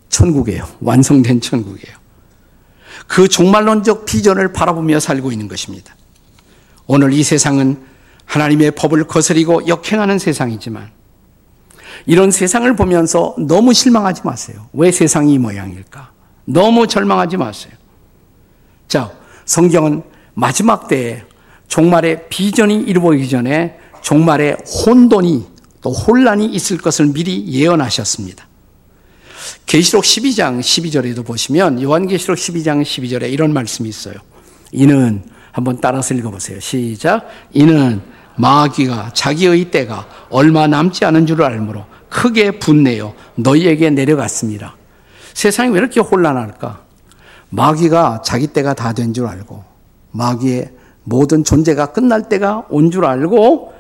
천국이에요. 0.10 0.66
완성된 0.80 1.42
천국이에요. 1.42 1.98
그 3.08 3.28
종말론적 3.28 4.06
비전을 4.06 4.54
바라보며 4.54 5.00
살고 5.00 5.32
있는 5.32 5.48
것입니다. 5.48 5.96
오늘 6.86 7.14
이 7.14 7.24
세상은 7.24 7.82
하나님의 8.26 8.72
법을 8.72 9.06
거스리고 9.06 9.68
역행하는 9.68 10.20
세상이지만 10.20 10.92
이런 12.06 12.32
세상을 12.32 12.74
보면서 12.76 13.36
너무 13.38 13.74
실망하지 13.74 14.22
마세요. 14.24 14.68
왜 14.74 14.92
세상이 14.92 15.34
이 15.34 15.38
모양일까? 15.38 16.12
너무 16.46 16.88
절망하지 16.88 17.38
마세요. 17.38 17.74
자, 18.88 19.12
성경은 19.46 20.04
마지막 20.34 20.88
때에 20.88 21.24
종말의 21.68 22.28
비전이 22.30 22.82
이루어지기 22.84 23.30
전에 23.30 23.78
종말의 24.02 24.58
혼돈이 24.86 25.46
또 25.82 25.92
혼란이 25.92 26.46
있을 26.48 26.78
것을 26.78 27.08
미리 27.08 27.46
예언하셨습니다. 27.48 28.48
계시록 29.66 30.04
12장 30.04 30.60
12절에도 30.60 31.26
보시면 31.26 31.82
요한계시록 31.82 32.38
12장 32.38 32.82
12절에 32.82 33.32
이런 33.32 33.54
말씀이 33.54 33.90
있어요. 33.90 34.16
이는 34.72 35.24
한번 35.52 35.80
따라서 35.82 36.14
읽어보세요. 36.14 36.60
시작. 36.60 37.28
이는 37.52 38.02
마귀가 38.38 39.12
자기의 39.14 39.72
때가 39.72 40.08
얼마 40.30 40.68
남지 40.68 41.06
않은 41.06 41.26
줄 41.28 41.44
알므로 41.44 41.86
크게 42.10 42.52
분내어 42.60 43.14
너희에게 43.36 43.90
내려갔습니다. 43.90 44.76
세상이 45.34 45.72
왜 45.72 45.80
이렇게 45.80 46.00
혼란할까? 46.00 46.82
마귀가 47.50 48.22
자기 48.24 48.48
때가 48.48 48.74
다 48.74 48.94
된 48.94 49.14
줄 49.14 49.28
알고 49.28 49.64
마귀의 50.12 50.72
모든 51.04 51.44
존재가 51.44 51.88
끝날 51.94 52.30
때가 52.30 52.66
온 52.70 52.92
줄 52.92 53.06
알고 53.06 53.74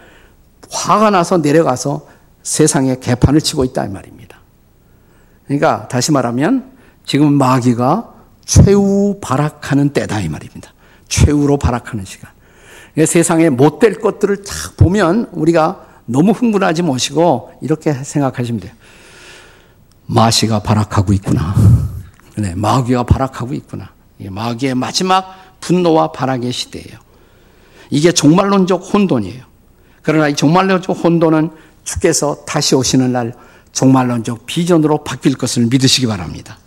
화가 0.71 1.09
나서 1.11 1.37
내려가서 1.37 2.07
세상에 2.41 2.97
개판을 2.99 3.41
치고 3.41 3.63
있다 3.65 3.85
이 3.85 3.89
말입니다. 3.89 4.37
그러니까 5.45 5.87
다시 5.87 6.11
말하면 6.11 6.71
지금 7.05 7.33
마귀가 7.33 8.13
최후 8.45 9.19
발악하는 9.21 9.89
때다 9.89 10.19
이 10.21 10.29
말입니다. 10.29 10.73
최후로 11.07 11.57
발악하는 11.57 12.05
시간. 12.05 12.31
그러니까 12.93 13.11
세상에 13.11 13.49
못 13.49 13.79
될 13.79 13.99
것들을 13.99 14.43
딱 14.43 14.77
보면 14.77 15.29
우리가 15.31 15.85
너무 16.05 16.31
흥분하지 16.31 16.81
마시고 16.83 17.51
이렇게 17.61 17.93
생각하시면 17.93 18.61
돼요. 18.61 18.73
마시가 20.05 20.59
발악하고 20.59 21.13
있구나. 21.13 21.55
네, 22.37 22.53
마귀가 22.55 23.03
발악하고 23.03 23.53
있구나. 23.53 23.91
마귀의 24.19 24.75
마지막 24.75 25.25
분노와 25.59 26.11
발악의 26.11 26.51
시대예요. 26.51 26.99
이게 27.89 28.11
종말론적 28.11 28.93
혼돈이에요. 28.93 29.43
그러나 30.01 30.27
이 30.27 30.35
종말론적 30.35 31.03
혼돈은 31.03 31.51
주께서 31.83 32.43
다시 32.45 32.75
오시는 32.75 33.11
날 33.11 33.33
종말론적 33.71 34.45
비전으로 34.45 35.03
바뀔 35.03 35.35
것을 35.35 35.67
믿으시기 35.67 36.07
바랍니다. 36.07 36.57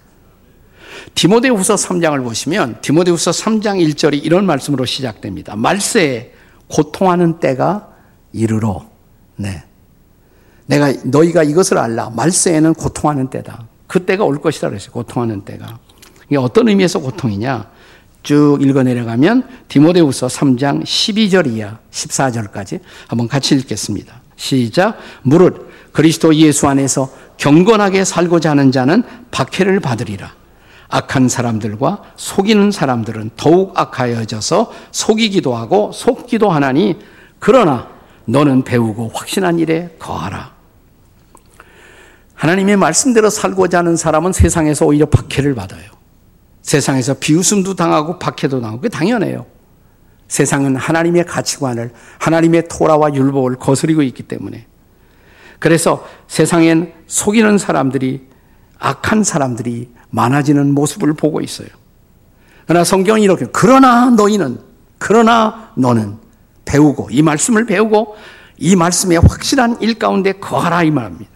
디모데후서 1.14 1.76
3장을 1.76 2.22
보시면 2.22 2.80
디모데후서 2.82 3.30
3장 3.30 3.82
1절이 3.86 4.24
이런 4.24 4.44
말씀으로 4.46 4.84
시작됩니다. 4.84 5.56
말세에 5.56 6.32
고통하는 6.68 7.38
때가 7.38 7.88
이르러 8.32 8.86
네. 9.36 9.62
내가 10.66 10.92
너희가 11.04 11.44
이것을 11.44 11.78
알라. 11.78 12.10
말세에는 12.10 12.74
고통하는 12.74 13.30
때다. 13.30 13.68
그때가 13.86 14.24
올 14.24 14.40
것이다 14.40 14.68
그랬어요. 14.68 14.90
고통하는 14.90 15.42
때가. 15.42 15.78
이게 16.26 16.36
어떤 16.36 16.68
의미에서 16.68 16.98
고통이냐? 16.98 17.70
쭉 18.26 18.58
읽어 18.60 18.82
내려가면 18.82 19.44
디모데후서 19.68 20.26
3장 20.26 20.82
12절 20.82 21.46
이하 21.52 21.78
14절까지 21.92 22.80
한번 23.06 23.28
같이 23.28 23.54
읽겠습니다. 23.54 24.20
시작. 24.34 24.98
무릇 25.22 25.70
그리스도 25.92 26.34
예수 26.34 26.66
안에서 26.66 27.08
경건하게 27.36 28.04
살고자 28.04 28.50
하는 28.50 28.72
자는 28.72 29.04
박해를 29.30 29.78
받으리라. 29.78 30.34
악한 30.88 31.28
사람들과 31.28 32.02
속이는 32.16 32.72
사람들은 32.72 33.30
더욱 33.36 33.78
악하여져서 33.78 34.72
속이기도 34.90 35.54
하고 35.54 35.92
속기도 35.92 36.50
하나니 36.50 36.96
그러나 37.38 37.88
너는 38.24 38.64
배우고 38.64 39.12
확신한 39.14 39.60
일에 39.60 39.94
거하라. 40.00 40.52
하나님의 42.34 42.76
말씀대로 42.76 43.30
살고자 43.30 43.78
하는 43.78 43.96
사람은 43.96 44.32
세상에서 44.32 44.84
오히려 44.84 45.06
박해를 45.06 45.54
받아요. 45.54 45.95
세상에서 46.66 47.14
비웃음도 47.14 47.74
당하고 47.74 48.18
박해도 48.18 48.60
당하고 48.60 48.80
그게 48.80 48.88
당연해요. 48.88 49.46
세상은 50.26 50.74
하나님의 50.74 51.24
가치관을 51.24 51.92
하나님의 52.18 52.66
토라와 52.68 53.14
율법을 53.14 53.56
거스리고 53.56 54.02
있기 54.02 54.24
때문에 54.24 54.66
그래서 55.60 56.04
세상엔 56.26 56.92
속이는 57.06 57.58
사람들이 57.58 58.26
악한 58.80 59.22
사람들이 59.22 59.90
많아지는 60.10 60.74
모습을 60.74 61.14
보고 61.14 61.40
있어요. 61.40 61.68
그러나 62.66 62.82
성경이 62.82 63.22
이렇게 63.22 63.46
그러나 63.52 64.10
너희는 64.10 64.58
그러나 64.98 65.70
너는 65.76 66.16
배우고 66.64 67.10
이 67.12 67.22
말씀을 67.22 67.64
배우고 67.66 68.16
이 68.58 68.74
말씀의 68.74 69.20
확실한 69.20 69.80
일 69.80 70.00
가운데 70.00 70.32
거하라 70.32 70.82
이 70.82 70.90
말입니다. 70.90 71.30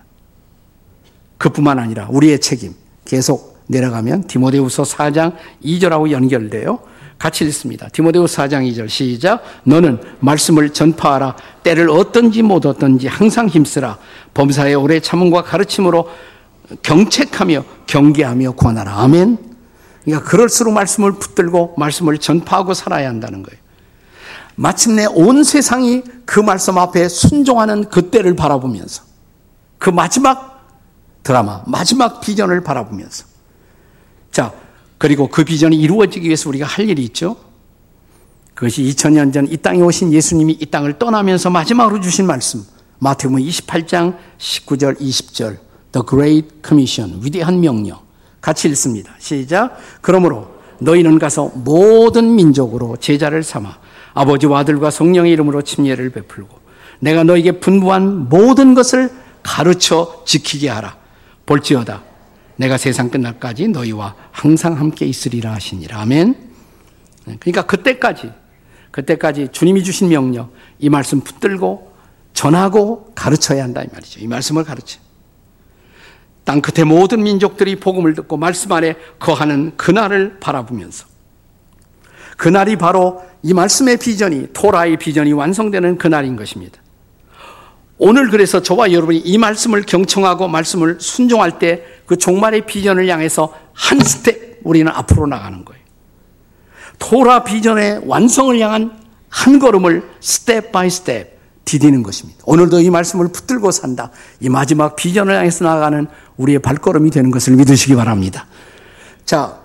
그뿐만 1.38 1.78
아니라 1.78 2.08
우리의 2.10 2.40
책임 2.40 2.74
계속 3.04 3.59
내려가면 3.70 4.24
디모데후서 4.26 4.82
4장 4.82 5.34
2절하고 5.64 6.10
연결돼요. 6.10 6.80
같이 7.18 7.44
읽습니다. 7.44 7.88
디모데후서 7.88 8.42
4장 8.42 8.68
2절 8.70 8.88
시작. 8.88 9.42
너는 9.64 10.00
말씀을 10.20 10.70
전파하라. 10.70 11.36
때를 11.62 11.90
어떤지 11.90 12.42
못 12.42 12.66
어떤지 12.66 13.06
항상 13.06 13.48
힘쓰라. 13.48 13.98
범사의 14.34 14.74
오래 14.74 15.00
참음과 15.00 15.42
가르침으로 15.42 16.08
경책하며 16.82 17.64
경계하며 17.86 18.52
권하라. 18.52 18.92
아멘. 19.02 19.38
그러니까 20.04 20.28
그럴수록 20.28 20.72
말씀을 20.72 21.12
붙들고 21.12 21.74
말씀을 21.76 22.18
전파하고 22.18 22.74
살아야 22.74 23.08
한다는 23.08 23.42
거예요. 23.42 23.60
마침내 24.56 25.06
온 25.06 25.44
세상이 25.44 26.02
그 26.24 26.40
말씀 26.40 26.76
앞에 26.78 27.08
순종하는 27.08 27.84
그때를 27.84 28.34
바라보면서 28.34 29.04
그 29.78 29.90
마지막 29.90 30.66
드라마, 31.22 31.62
마지막 31.66 32.20
비전을 32.20 32.62
바라보면서 32.62 33.29
자, 34.30 34.52
그리고 34.98 35.28
그 35.28 35.44
비전이 35.44 35.76
이루어지기 35.76 36.26
위해서 36.26 36.48
우리가 36.48 36.66
할 36.66 36.88
일이 36.88 37.02
있죠. 37.04 37.36
그것이 38.54 38.82
2000년 38.82 39.32
전 39.32 39.46
이 39.50 39.56
땅에 39.56 39.80
오신 39.80 40.12
예수님이 40.12 40.58
이 40.60 40.66
땅을 40.66 40.98
떠나면서 40.98 41.50
마지막으로 41.50 42.00
주신 42.00 42.26
말씀. 42.26 42.62
마태복음 42.98 43.42
28장 43.42 44.16
19절 44.38 45.00
20절. 45.00 45.58
The 45.92 46.06
Great 46.08 46.48
Commission. 46.66 47.20
위대한 47.24 47.60
명령. 47.60 47.98
같이 48.40 48.68
읽습니다. 48.68 49.12
시작. 49.18 49.76
그러므로 50.02 50.48
너희는 50.80 51.18
가서 51.18 51.50
모든 51.54 52.34
민족으로 52.36 52.96
제자를 52.98 53.42
삼아 53.42 53.78
아버지와 54.14 54.60
아들과 54.60 54.90
성령의 54.90 55.32
이름으로 55.32 55.62
침례를 55.62 56.10
베풀고 56.10 56.58
내가 57.00 57.24
너에게 57.24 57.52
분부한 57.52 58.28
모든 58.28 58.74
것을 58.74 59.10
가르쳐 59.42 60.22
지키게 60.26 60.68
하라. 60.68 60.96
볼지어다. 61.46 62.02
내가 62.60 62.76
세상 62.76 63.08
끝날까지 63.08 63.68
너희와 63.68 64.14
항상 64.32 64.78
함께 64.78 65.06
있으리라 65.06 65.54
하시니라. 65.54 65.98
아멘. 65.98 66.34
그러니까 67.24 67.62
그때까지, 67.62 68.32
그때까지 68.90 69.48
주님이 69.50 69.82
주신 69.82 70.10
명령, 70.10 70.50
이 70.78 70.90
말씀 70.90 71.20
붙들고 71.20 71.90
전하고 72.34 73.12
가르쳐야 73.14 73.64
한다. 73.64 73.82
이 73.82 73.86
말이죠. 73.90 74.20
이 74.20 74.26
말씀을 74.26 74.64
가르쳐. 74.64 75.00
땅 76.44 76.60
끝에 76.60 76.84
모든 76.84 77.22
민족들이 77.22 77.76
복음을 77.76 78.12
듣고 78.14 78.36
말씀 78.36 78.70
안에 78.72 78.94
거하는 79.18 79.74
그날을 79.78 80.38
바라보면서 80.40 81.06
그날이 82.36 82.76
바로 82.76 83.22
이 83.42 83.54
말씀의 83.54 83.96
비전이, 83.96 84.48
토라의 84.52 84.98
비전이 84.98 85.32
완성되는 85.32 85.96
그날인 85.96 86.36
것입니다. 86.36 86.79
오늘 88.02 88.30
그래서 88.30 88.62
저와 88.62 88.92
여러분이 88.92 89.18
이 89.18 89.38
말씀을 89.38 89.82
경청하고 89.82 90.48
말씀을 90.48 90.96
순종할 91.00 91.58
때 91.58 92.00
그 92.10 92.16
종말의 92.16 92.66
비전을 92.66 93.08
향해서 93.08 93.54
한 93.72 94.00
스텝 94.00 94.62
우리는 94.64 94.90
앞으로 94.90 95.28
나가는 95.28 95.64
거예요. 95.64 95.80
토라 96.98 97.44
비전의 97.44 98.02
완성을 98.04 98.58
향한 98.58 98.98
한 99.28 99.60
걸음을 99.60 100.10
step 100.18 100.72
by 100.72 100.90
step 100.90 101.38
디디는 101.64 102.02
것입니다. 102.02 102.40
오늘도 102.46 102.80
이 102.80 102.90
말씀을 102.90 103.28
붙들고 103.28 103.70
산다. 103.70 104.10
이 104.40 104.48
마지막 104.48 104.96
비전을 104.96 105.36
향해서 105.36 105.64
나아가는 105.66 106.08
우리의 106.36 106.58
발걸음이 106.58 107.12
되는 107.12 107.30
것을 107.30 107.54
믿으시기 107.54 107.94
바랍니다. 107.94 108.48
자, 109.24 109.60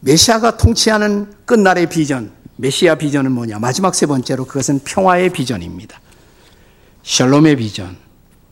메시아가 0.00 0.56
통치하는 0.56 1.34
끝날의 1.44 1.90
비전, 1.90 2.32
메시아 2.56 2.94
비전은 2.94 3.30
뭐냐? 3.30 3.58
마지막 3.58 3.94
세 3.94 4.06
번째로 4.06 4.46
그것은 4.46 4.80
평화의 4.84 5.28
비전입니다. 5.34 6.00
샬롬의 7.10 7.56
비전. 7.56 7.96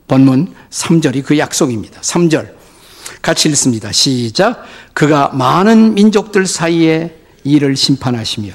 본문 0.08 0.52
3절이 0.70 1.22
그 1.22 1.38
약속입니다. 1.38 2.00
3절. 2.00 2.54
같이 3.22 3.48
읽습니다. 3.50 3.92
시작. 3.92 4.64
그가 4.94 5.28
많은 5.28 5.94
민족들 5.94 6.44
사이에 6.44 7.14
이를 7.44 7.76
심판하시며 7.76 8.52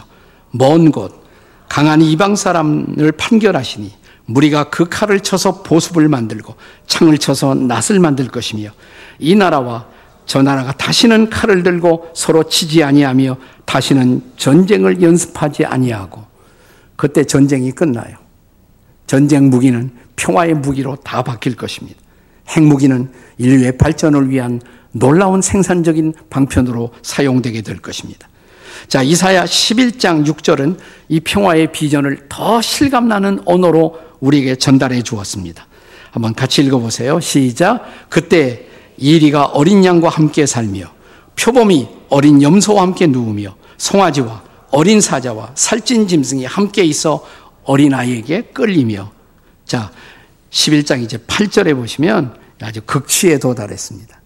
먼 0.51 0.91
곳 0.91 1.23
강한 1.69 2.01
이방 2.01 2.35
사람을 2.35 3.13
판결하시니 3.13 3.93
무리가 4.25 4.65
그 4.69 4.89
칼을 4.89 5.21
쳐서 5.21 5.63
보습을 5.63 6.09
만들고 6.09 6.53
창을 6.85 7.17
쳐서 7.17 7.55
낫을 7.55 7.99
만들 8.01 8.27
것이며 8.27 8.71
이 9.19 9.35
나라와 9.35 9.87
저 10.25 10.41
나라가 10.41 10.73
다시는 10.73 11.29
칼을 11.29 11.63
들고 11.63 12.09
서로 12.13 12.43
치지 12.49 12.83
아니하며 12.83 13.37
다시는 13.63 14.33
전쟁을 14.35 15.01
연습하지 15.01 15.63
아니하고 15.63 16.25
그때 16.97 17.23
전쟁이 17.23 17.71
끝나요. 17.71 18.22
전쟁 19.07 19.49
무기는 19.49 19.91
평화의 20.15 20.55
무기로 20.55 20.97
다 20.97 21.21
바뀔 21.23 21.55
것입니다. 21.55 21.99
핵무기는 22.49 23.09
인류의 23.37 23.77
발전을 23.77 24.29
위한 24.29 24.61
놀라운 24.91 25.41
생산적인 25.41 26.13
방편으로 26.29 26.91
사용되게 27.01 27.61
될 27.61 27.79
것입니다. 27.79 28.27
자, 28.87 29.01
이사야 29.01 29.45
11장 29.45 30.25
6절은 30.25 30.77
이 31.09 31.19
평화의 31.19 31.71
비전을 31.71 32.27
더 32.29 32.61
실감나는 32.61 33.41
언어로 33.45 33.99
우리에게 34.19 34.55
전달해 34.55 35.01
주었습니다. 35.01 35.65
한번 36.11 36.33
같이 36.33 36.61
읽어보세요. 36.61 37.19
시작. 37.19 37.83
그때 38.09 38.67
이리가 38.97 39.45
어린 39.45 39.83
양과 39.83 40.09
함께 40.09 40.45
살며 40.45 40.85
표범이 41.35 41.87
어린 42.09 42.41
염소와 42.41 42.83
함께 42.83 43.07
누우며 43.07 43.55
송아지와 43.77 44.43
어린 44.69 45.01
사자와 45.01 45.51
살찐 45.55 46.07
짐승이 46.07 46.45
함께 46.45 46.83
있어 46.83 47.23
어린아이에게 47.65 48.41
끌리며 48.53 49.11
자, 49.65 49.91
11장 50.51 51.01
이제 51.01 51.17
8절에 51.17 51.75
보시면 51.75 52.35
아주 52.61 52.81
극치에 52.81 53.39
도달했습니다. 53.39 54.21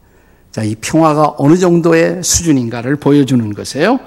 자, 0.52 0.63
이 0.63 0.76
평화가 0.76 1.36
어느 1.38 1.56
정도의 1.58 2.23
수준인가를 2.23 2.97
보여주는 2.97 3.54
것이에요. 3.54 4.00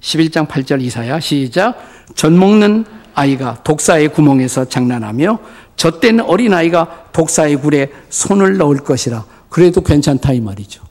11장 0.00 0.48
8절 0.48 0.80
이사야 0.82 1.20
시작. 1.20 1.76
젖 2.14 2.32
먹는 2.32 2.84
아이가 3.14 3.62
독사의 3.64 4.12
구멍에서 4.12 4.66
장난하며 4.66 5.38
젖된 5.76 6.20
어린아이가 6.20 7.10
독사의 7.12 7.56
굴에 7.56 7.90
손을 8.08 8.56
넣을 8.58 8.78
것이라. 8.78 9.24
그래도 9.48 9.80
괜찮다 9.80 10.32
이 10.32 10.40
말이죠. 10.40 10.84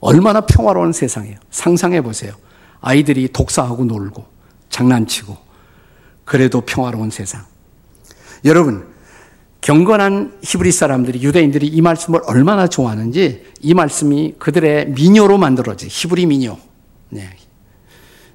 얼마나 0.00 0.40
평화로운 0.42 0.92
세상이에요. 0.92 1.36
상상해 1.50 2.00
보세요. 2.00 2.32
아이들이 2.80 3.28
독사하고 3.32 3.84
놀고 3.84 4.24
장난치고 4.70 5.43
그래도 6.24 6.60
평화로운 6.60 7.10
세상. 7.10 7.44
여러분, 8.44 8.86
경건한 9.60 10.40
히브리 10.42 10.72
사람들이 10.72 11.22
유대인들이 11.22 11.66
이 11.66 11.80
말씀을 11.80 12.20
얼마나 12.26 12.66
좋아하는지 12.66 13.44
이 13.62 13.74
말씀이 13.74 14.34
그들의 14.38 14.90
민요로 14.90 15.38
만들어진 15.38 15.88
히브리 15.90 16.26
민요. 16.26 16.58
네. 17.08 17.30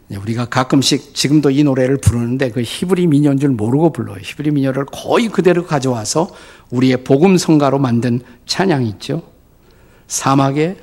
네. 0.08 0.18
우리가 0.18 0.46
가끔씩 0.46 1.14
지금도 1.14 1.52
이 1.52 1.64
노래를 1.64 1.98
부르는데 1.98 2.50
그 2.50 2.64
히브리 2.64 3.06
민요인 3.06 3.40
줄 3.40 3.50
모르고 3.50 3.92
불러요. 3.92 4.18
히브리 4.20 4.50
민요를 4.50 4.86
거의 4.86 5.28
그대로 5.28 5.68
가져와서 5.68 6.32
우리의 6.72 7.04
복음 7.04 7.38
성가로 7.38 7.78
만든 7.78 8.22
찬양이 8.48 8.90
있죠. 8.90 9.22
사막에 10.08 10.78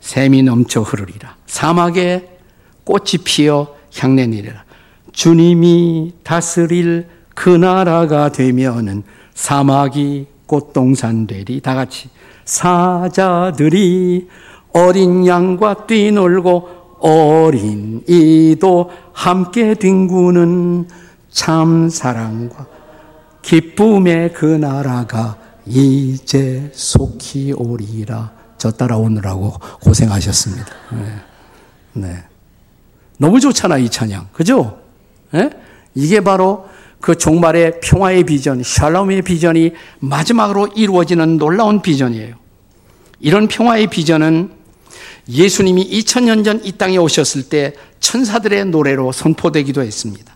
샘이 0.00 0.44
넘쳐 0.44 0.80
흐르리라. 0.80 1.36
사막에 1.46 2.38
꽃이 2.84 3.22
피어 3.22 3.76
향내 3.98 4.26
내리라. 4.26 4.64
주님이 5.18 6.12
다스릴 6.22 7.08
그 7.34 7.48
나라가 7.48 8.30
되면은 8.30 9.02
사막이 9.34 10.28
꽃동산 10.46 11.26
되리 11.26 11.60
다 11.60 11.74
같이 11.74 12.08
사자들이 12.44 14.28
어린 14.72 15.26
양과 15.26 15.88
뛰놀고 15.88 16.68
어린 17.00 18.04
이도 18.06 18.92
함께 19.12 19.74
뒹구는 19.74 20.86
참 21.32 21.88
사랑과 21.88 22.68
기쁨의 23.42 24.34
그 24.34 24.44
나라가 24.44 25.36
이제 25.66 26.70
속히 26.72 27.54
오리라. 27.54 28.30
저 28.56 28.70
따라오느라고 28.70 29.50
고생하셨습니다. 29.82 30.66
네. 30.92 32.06
네. 32.06 32.24
너무 33.16 33.40
좋잖아, 33.40 33.78
이 33.78 33.88
찬양. 33.88 34.28
그죠? 34.32 34.86
네? 35.30 35.50
이게 35.94 36.20
바로 36.20 36.68
그 37.00 37.16
종말의 37.16 37.80
평화의 37.80 38.24
비전, 38.24 38.62
샬롬의 38.62 39.22
비전이 39.22 39.72
마지막으로 40.00 40.68
이루어지는 40.74 41.38
놀라운 41.38 41.80
비전이에요. 41.82 42.34
이런 43.20 43.48
평화의 43.48 43.88
비전은 43.88 44.52
예수님이 45.28 45.88
2000년 45.90 46.44
전 46.44 46.60
이 46.64 46.72
땅에 46.72 46.96
오셨을 46.96 47.48
때 47.48 47.74
천사들의 48.00 48.66
노래로 48.66 49.12
선포되기도 49.12 49.82
했습니다. 49.82 50.34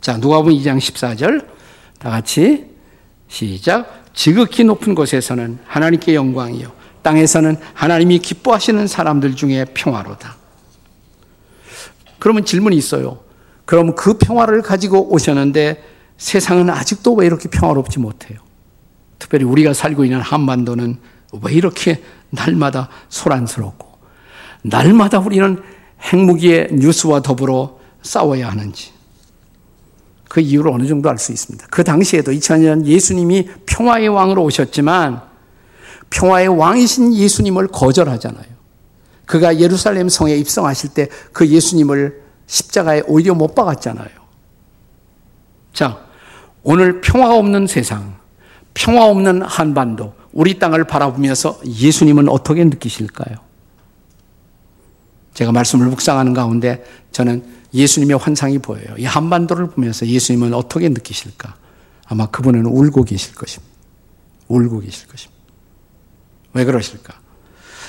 자, 0.00 0.16
누가복음 0.18 0.52
2장 0.52 0.78
14절 0.78 1.46
다 1.98 2.10
같이 2.10 2.66
시작. 3.28 4.04
지극히 4.12 4.62
높은 4.64 4.94
곳에서는 4.94 5.58
하나님께 5.64 6.14
영광이요. 6.14 6.70
땅에서는 7.02 7.56
하나님이 7.72 8.18
기뻐하시는 8.18 8.86
사람들 8.86 9.34
중에 9.34 9.64
평화로다. 9.74 10.36
그러면 12.18 12.44
질문이 12.44 12.76
있어요. 12.76 13.23
그럼 13.64 13.94
그 13.94 14.18
평화를 14.18 14.62
가지고 14.62 15.12
오셨는데 15.12 15.82
세상은 16.16 16.70
아직도 16.70 17.14
왜 17.14 17.26
이렇게 17.26 17.48
평화롭지 17.48 17.98
못해요? 17.98 18.38
특별히 19.18 19.44
우리가 19.44 19.72
살고 19.72 20.04
있는 20.04 20.20
한반도는 20.20 20.98
왜 21.42 21.52
이렇게 21.52 22.02
날마다 22.30 22.88
소란스럽고 23.08 23.88
날마다 24.62 25.18
우리는 25.18 25.62
핵무기의 26.02 26.68
뉴스와 26.72 27.22
더불어 27.22 27.78
싸워야 28.02 28.50
하는지 28.50 28.92
그 30.28 30.40
이유를 30.40 30.70
어느 30.72 30.86
정도 30.86 31.08
알 31.08 31.18
수 31.18 31.32
있습니다. 31.32 31.66
그 31.70 31.84
당시에도 31.84 32.32
2000년 32.32 32.84
예수님이 32.84 33.48
평화의 33.66 34.08
왕으로 34.08 34.42
오셨지만 34.42 35.22
평화의 36.10 36.48
왕이신 36.48 37.14
예수님을 37.14 37.68
거절하잖아요. 37.68 38.54
그가 39.26 39.58
예루살렘 39.58 40.08
성에 40.08 40.36
입성하실 40.36 40.90
때 40.90 41.08
그 41.32 41.48
예수님을 41.48 42.23
십자가에 42.46 43.02
오히려 43.06 43.34
못 43.34 43.54
박았잖아요. 43.54 44.08
자, 45.72 46.04
오늘 46.62 47.00
평화가 47.00 47.36
없는 47.36 47.66
세상, 47.66 48.16
평화 48.74 49.06
없는 49.06 49.42
한반도, 49.42 50.14
우리 50.32 50.58
땅을 50.58 50.84
바라보면서 50.84 51.60
예수님은 51.64 52.28
어떻게 52.28 52.64
느끼실까요? 52.64 53.36
제가 55.34 55.52
말씀을 55.52 55.86
묵상하는 55.86 56.32
가운데 56.32 56.84
저는 57.10 57.44
예수님의 57.72 58.18
환상이 58.18 58.58
보여요. 58.58 58.94
이 58.96 59.04
한반도를 59.04 59.70
보면서 59.70 60.06
예수님은 60.06 60.54
어떻게 60.54 60.88
느끼실까? 60.88 61.56
아마 62.06 62.26
그분은 62.26 62.66
울고 62.66 63.04
계실 63.04 63.34
것입니다. 63.34 63.74
울고 64.48 64.80
계실 64.80 65.08
것입니다. 65.08 65.42
왜 66.52 66.64
그러실까? 66.64 67.14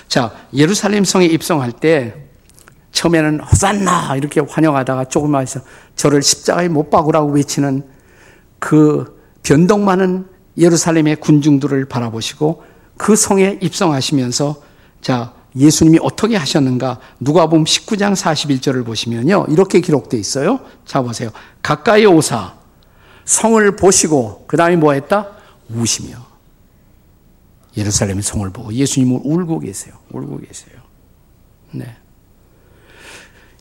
자, 0.07 0.33
예루살렘 0.53 1.03
성에 1.03 1.25
입성할 1.25 1.71
때 1.71 2.24
처음에는 2.95 3.41
호산나 3.41 4.15
이렇게 4.15 4.39
환영하다가 4.39 5.05
조금 5.05 5.33
와서 5.33 5.59
저를 5.95 6.23
십자가에 6.23 6.69
못 6.69 6.89
박으라고 6.89 7.31
외치는 7.33 7.83
그 8.57 9.21
변동 9.43 9.83
많은 9.85 10.25
예루살렘의 10.57 11.17
군중들을 11.17 11.85
바라보시고 11.85 12.63
그 12.97 13.15
성에 13.15 13.59
입성하시면서 13.61 14.63
자 15.01 15.33
예수님이 15.57 15.99
어떻게 16.01 16.37
하셨는가 16.37 16.99
누가복음 17.19 17.65
19장 17.65 18.15
41절을 18.15 18.85
보시면요 18.85 19.47
이렇게 19.49 19.81
기록되어 19.81 20.19
있어요. 20.19 20.61
자 20.85 21.01
보세요. 21.01 21.31
가까이 21.61 22.05
오사 22.05 22.55
성을 23.25 23.75
보시고 23.75 24.45
그 24.47 24.55
다음에 24.55 24.77
뭐 24.77 24.93
했다? 24.93 25.31
우시며 25.69 26.15
예루살렘의 27.75 28.23
성을 28.23 28.49
보고 28.51 28.73
예수님을 28.73 29.19
울고 29.23 29.59
계세요. 29.59 29.95
울고 30.11 30.39
계세요. 30.39 30.77
네. 31.71 31.97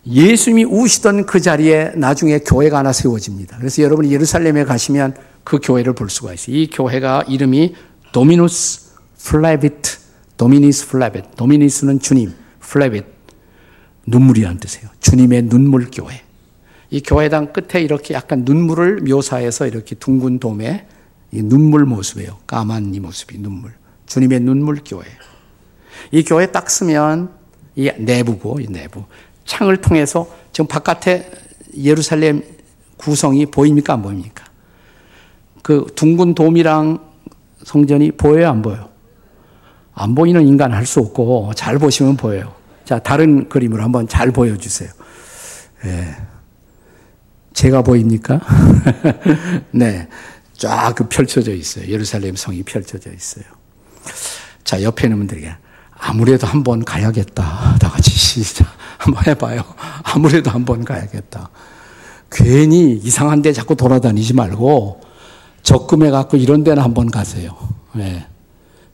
예수님이 0.06 0.64
우시던 0.64 1.26
그 1.26 1.40
자리에 1.40 1.92
나중에 1.96 2.38
교회가 2.40 2.78
하나 2.78 2.92
세워집니다. 2.92 3.58
그래서 3.58 3.82
여러분이 3.82 4.12
예루살렘에 4.12 4.64
가시면 4.64 5.14
그 5.44 5.58
교회를 5.62 5.94
볼 5.94 6.10
수가 6.10 6.34
있어요. 6.34 6.56
이 6.56 6.68
교회가 6.70 7.24
이름이 7.28 7.74
Dominus 8.12 8.92
Flevit, 9.24 9.98
Dominus 10.36 10.88
Flevit. 10.88 11.36
Dominus는 11.36 12.00
주님, 12.00 12.34
Flevit 12.60 13.04
눈물이라는 14.06 14.58
뜻이에요. 14.60 14.88
주님의 15.00 15.48
눈물 15.48 15.88
교회. 15.90 16.20
이 16.90 17.00
교회당 17.02 17.52
끝에 17.52 17.82
이렇게 17.82 18.14
약간 18.14 18.44
눈물을 18.44 19.00
묘사해서 19.00 19.66
이렇게 19.66 19.94
둥근 19.94 20.38
돔에 20.38 20.86
눈물 21.32 21.86
모습이에요. 21.86 22.38
까만 22.46 22.94
이 22.94 23.00
모습이 23.00 23.38
눈물. 23.38 23.72
주님의 24.06 24.40
눈물 24.40 24.80
교회. 24.84 25.04
이 26.12 26.22
교회 26.22 26.46
딱 26.46 26.70
서면 26.70 27.30
이 27.74 27.90
내부고 27.98 28.60
이 28.60 28.66
내부. 28.68 29.04
창을 29.44 29.78
통해서 29.78 30.26
지금 30.52 30.66
바깥에 30.66 31.30
예루살렘 31.76 32.42
구성이 32.96 33.46
보입니까? 33.46 33.94
안 33.94 34.02
보입니까? 34.02 34.44
그 35.62 35.86
둥근 35.94 36.34
돔이랑 36.34 36.98
성전이 37.64 38.12
보여요? 38.12 38.48
안 38.50 38.62
보여요? 38.62 38.88
안 39.94 40.14
보이는 40.14 40.46
인간 40.46 40.72
할 40.72 40.86
수 40.86 41.00
없고 41.00 41.52
잘 41.54 41.78
보시면 41.78 42.16
보여요. 42.16 42.54
자, 42.84 42.98
다른 42.98 43.48
그림으로 43.48 43.82
한번 43.82 44.06
잘 44.08 44.30
보여주세요. 44.30 44.90
예. 45.86 46.16
제가 47.54 47.82
보입니까? 47.82 48.40
네. 49.70 50.08
쫙그 50.54 51.08
펼쳐져 51.08 51.52
있어요. 51.52 51.86
예루살렘 51.88 52.36
성이 52.36 52.62
펼쳐져 52.62 53.12
있어요. 53.12 53.44
자, 54.64 54.82
옆에 54.82 55.06
있는 55.06 55.18
분들에게 55.18 55.54
아무래도 55.96 56.46
한번 56.46 56.84
가야겠다. 56.84 57.76
다 57.80 57.90
같이 57.90 58.10
시작. 58.10 58.66
한번 59.04 59.26
해봐요. 59.26 59.62
아무래도 60.02 60.50
한번 60.50 60.84
가야겠다. 60.84 61.50
괜히 62.30 62.94
이상한 62.94 63.42
데 63.42 63.52
자꾸 63.52 63.76
돌아다니지 63.76 64.32
말고 64.32 65.00
적금해 65.62 66.10
갖고 66.10 66.36
이런 66.36 66.64
데는 66.64 66.82
한번 66.82 67.10
가세요. 67.10 67.56
네. 67.92 68.26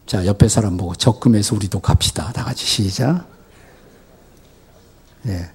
자, 0.06 0.26
옆에 0.26 0.48
사람 0.48 0.76
보고 0.76 0.94
적금해서 0.94 1.54
우리도 1.54 1.80
갑시다. 1.80 2.32
다 2.32 2.44
같이 2.44 2.66
시작. 2.66 3.26
예. 5.26 5.50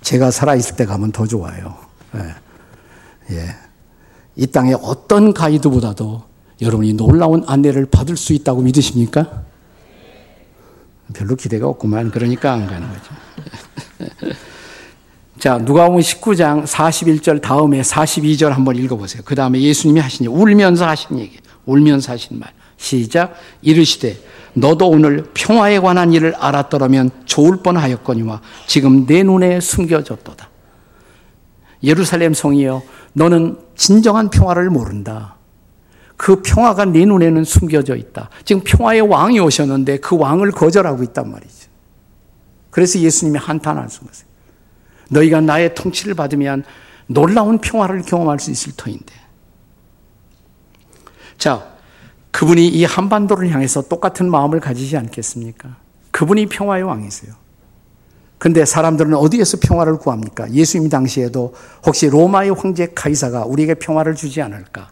제가 0.00 0.30
살아있을 0.30 0.76
때 0.76 0.86
가면 0.86 1.10
더 1.10 1.26
좋아요. 1.26 1.76
예. 2.14 3.34
예. 3.34 3.56
이 4.36 4.46
땅의 4.46 4.78
어떤 4.80 5.34
가이드보다도 5.34 6.22
여러분이 6.60 6.94
놀라운 6.94 7.42
안내를 7.46 7.86
받을 7.86 8.16
수 8.16 8.32
있다고 8.32 8.62
믿으십니까? 8.62 9.42
별로 11.14 11.34
기대가 11.34 11.66
없구만. 11.66 12.12
그러니까 12.12 12.52
안 12.52 12.66
가는 12.66 12.88
거죠. 12.88 13.27
자, 15.38 15.56
누가복음 15.58 16.00
19장 16.00 16.64
41절 16.64 17.40
다음에 17.40 17.80
42절 17.80 18.48
한번 18.48 18.74
읽어 18.76 18.96
보세요. 18.96 19.22
그 19.24 19.34
다음에 19.34 19.60
예수님이 19.60 20.00
하신 20.00 20.26
얘기, 20.26 20.34
울면서 20.34 20.86
하신 20.86 21.18
얘기, 21.18 21.38
울면서 21.64 22.12
하신 22.12 22.40
말. 22.40 22.52
시작. 22.76 23.34
이르시되 23.62 24.18
너도 24.54 24.88
오늘 24.88 25.28
평화에 25.34 25.78
관한 25.78 26.12
일을 26.12 26.34
알았더라면 26.34 27.10
좋을 27.24 27.58
뻔하였거니와 27.62 28.40
지금 28.66 29.06
내 29.06 29.22
눈에 29.22 29.60
숨겨졌도다. 29.60 30.48
예루살렘 31.82 32.34
성이여 32.34 32.82
너는 33.12 33.58
진정한 33.76 34.30
평화를 34.30 34.70
모른다. 34.70 35.36
그 36.16 36.42
평화가 36.42 36.86
네 36.86 37.04
눈에는 37.04 37.44
숨겨져 37.44 37.94
있다. 37.94 38.30
지금 38.44 38.62
평화의 38.64 39.02
왕이 39.02 39.38
오셨는데 39.38 39.98
그 39.98 40.16
왕을 40.16 40.50
거절하고 40.50 41.04
있단 41.04 41.30
말이죠. 41.30 41.68
그래서 42.70 42.98
예수님이 42.98 43.38
한탄하신 43.38 44.00
거예요. 44.00 44.28
너희가 45.08 45.40
나의 45.40 45.74
통치를 45.74 46.14
받으면 46.14 46.64
놀라운 47.06 47.58
평화를 47.58 48.02
경험할 48.02 48.38
수 48.38 48.50
있을 48.50 48.72
터인데. 48.76 49.14
자, 51.38 51.66
그분이 52.30 52.68
이 52.68 52.84
한반도를 52.84 53.50
향해서 53.50 53.82
똑같은 53.82 54.30
마음을 54.30 54.60
가지지 54.60 54.96
않겠습니까? 54.96 55.76
그분이 56.10 56.46
평화의 56.46 56.82
왕이세요. 56.82 57.32
근데 58.38 58.64
사람들은 58.64 59.14
어디에서 59.14 59.58
평화를 59.60 59.98
구합니까? 59.98 60.50
예수님 60.52 60.88
당시에도 60.88 61.54
혹시 61.84 62.08
로마의 62.08 62.50
황제 62.50 62.86
카이사가 62.94 63.44
우리에게 63.44 63.74
평화를 63.74 64.14
주지 64.14 64.40
않을까? 64.40 64.90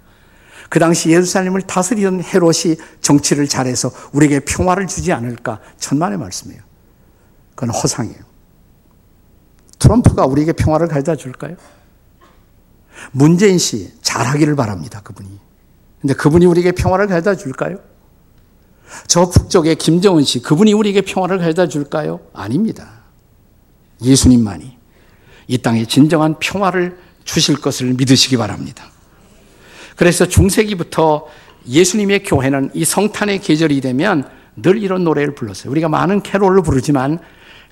그 0.68 0.80
당시 0.80 1.10
예루살렘을 1.10 1.62
다스리던 1.62 2.24
헤롯이 2.24 2.76
정치를 3.00 3.46
잘해서 3.46 3.90
우리에게 4.12 4.40
평화를 4.40 4.88
주지 4.88 5.12
않을까? 5.12 5.60
천만의 5.78 6.18
말씀이에요. 6.18 6.60
그건 7.54 7.70
허상이에요. 7.70 8.35
트럼프가 9.78 10.26
우리에게 10.26 10.52
평화를 10.52 10.88
가져다 10.88 11.16
줄까요? 11.16 11.56
문재인 13.12 13.58
씨 13.58 13.92
잘하기를 14.00 14.56
바랍니다. 14.56 15.00
그분이. 15.02 15.28
근데 16.00 16.14
그분이 16.14 16.46
우리에게 16.46 16.72
평화를 16.72 17.06
가져다 17.06 17.36
줄까요? 17.36 17.78
저 19.06 19.28
북쪽의 19.28 19.76
김정은 19.76 20.22
씨 20.22 20.40
그분이 20.40 20.72
우리에게 20.72 21.02
평화를 21.02 21.38
가져다 21.38 21.68
줄까요? 21.68 22.20
아닙니다. 22.32 23.02
예수님만이 24.02 24.76
이 25.48 25.58
땅에 25.58 25.84
진정한 25.84 26.36
평화를 26.38 26.98
주실 27.24 27.60
것을 27.60 27.94
믿으시기 27.94 28.36
바랍니다. 28.36 28.84
그래서 29.96 30.26
중세기부터 30.26 31.26
예수님의 31.68 32.22
교회는 32.22 32.70
이 32.74 32.84
성탄의 32.84 33.40
계절이 33.40 33.80
되면 33.80 34.28
늘 34.56 34.82
이런 34.82 35.04
노래를 35.04 35.34
불렀어요. 35.34 35.70
우리가 35.70 35.88
많은 35.88 36.22
캐롤을 36.22 36.62
부르지만 36.62 37.18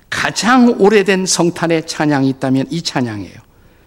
가장 0.09 0.75
오래된 0.79 1.25
성탄의 1.25 1.87
찬양이 1.87 2.29
있다면 2.29 2.67
이 2.69 2.81
찬양이에요. 2.81 3.35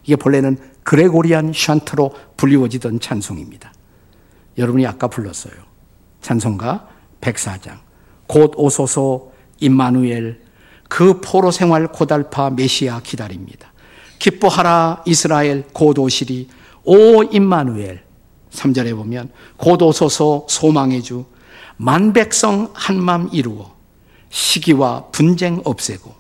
이게 0.05 0.17
본래는 0.17 0.59
그레고리안 0.85 1.53
샨트로 1.53 2.13
불리워지던 2.37 3.01
찬송입니다. 3.01 3.73
여러분이 4.57 4.87
아까 4.87 5.09
불렀어요. 5.09 5.55
찬송가 6.21 6.89
104장. 7.21 7.79
곧 8.27 8.53
오소서 8.57 9.31
임마누엘 9.61 10.41
그 10.89 11.21
포로 11.21 11.51
생활 11.51 11.89
고달파 11.89 12.51
메시아 12.51 13.01
기다립니다. 13.01 13.73
기뻐하라 14.19 15.03
이스라엘 15.07 15.65
곧 15.73 15.99
오시리 15.99 16.49
오 16.85 17.23
임마누엘 17.23 18.03
3절에 18.51 18.97
보면 18.97 19.31
곧 19.57 19.83
오소서 19.83 20.47
소망의 20.49 21.03
주 21.03 21.27
만백성 21.77 22.71
한맘 22.75 23.31
이루어 23.33 23.78
시기와 24.31 25.07
분쟁 25.13 25.61
없애고 25.65 26.15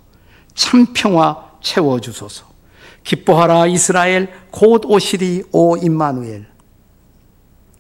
참 0.55 0.87
평화 0.95 1.45
채워 1.63 2.01
주소서 2.01 2.47
기뻐하라 3.05 3.67
이스라엘 3.67 4.31
곧 4.51 4.83
오시리 4.85 5.45
오 5.53 5.77
임마누엘 5.77 6.47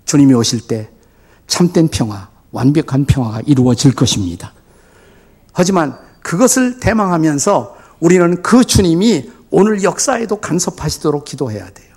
주님이 0.05 0.35
오실 0.35 0.67
때 0.67 0.91
참된 1.47 1.88
평화 1.88 2.29
완벽한 2.51 3.05
평화가 3.05 3.43
이루어질 3.47 3.95
것입니다. 3.95 4.53
하지만 5.53 5.99
그것을 6.23 6.81
대망하면서 6.81 7.77
우리는 8.01 8.43
그 8.43 8.64
주님이 8.64 9.31
오늘 9.51 9.83
역사에도 9.83 10.41
간섭하시도록 10.41 11.25
기도해야 11.25 11.69
돼요. 11.71 11.88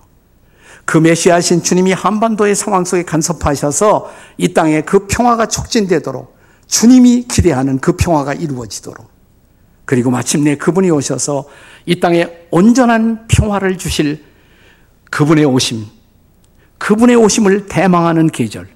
그 0.85 0.97
메시아신 0.97 1.63
주님이 1.63 1.93
한반도의 1.93 2.55
상황 2.55 2.83
속에 2.83 3.03
간섭하셔서 3.03 4.11
이 4.37 4.53
땅에 4.53 4.81
그 4.81 5.07
평화가 5.07 5.45
촉진되도록 5.45 6.35
주님이 6.71 7.25
기대하는 7.27 7.79
그 7.79 7.97
평화가 7.97 8.33
이루어지도록 8.33 9.11
그리고 9.83 10.09
마침내 10.09 10.55
그분이 10.55 10.89
오셔서 10.89 11.45
이 11.85 11.99
땅에 11.99 12.29
온전한 12.49 13.27
평화를 13.27 13.77
주실 13.77 14.23
그분의 15.09 15.43
오심, 15.43 15.85
그분의 16.77 17.17
오심을 17.17 17.67
대망하는 17.67 18.27
계절, 18.27 18.69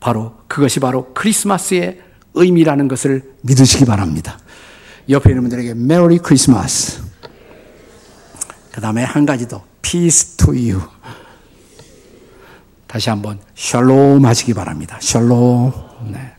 바로 0.00 0.36
그것이 0.48 0.80
바로 0.80 1.12
크리스마스의 1.12 2.00
의미라는 2.32 2.88
것을 2.88 3.34
믿으시기 3.42 3.84
바랍니다. 3.84 4.38
옆에 5.10 5.30
있는 5.30 5.42
분들에게 5.42 5.74
메리 5.74 6.18
크리스마스. 6.18 7.02
그 8.72 8.80
다음에 8.80 9.04
한 9.04 9.26
가지 9.26 9.46
더, 9.46 9.62
peace 9.82 10.36
to 10.38 10.54
you. 10.54 10.80
다시 12.86 13.10
한번 13.10 13.38
샬롬 13.54 14.24
하시기 14.24 14.54
바랍니다. 14.54 14.96
샬롬. 15.02 15.72
네. 16.10 16.37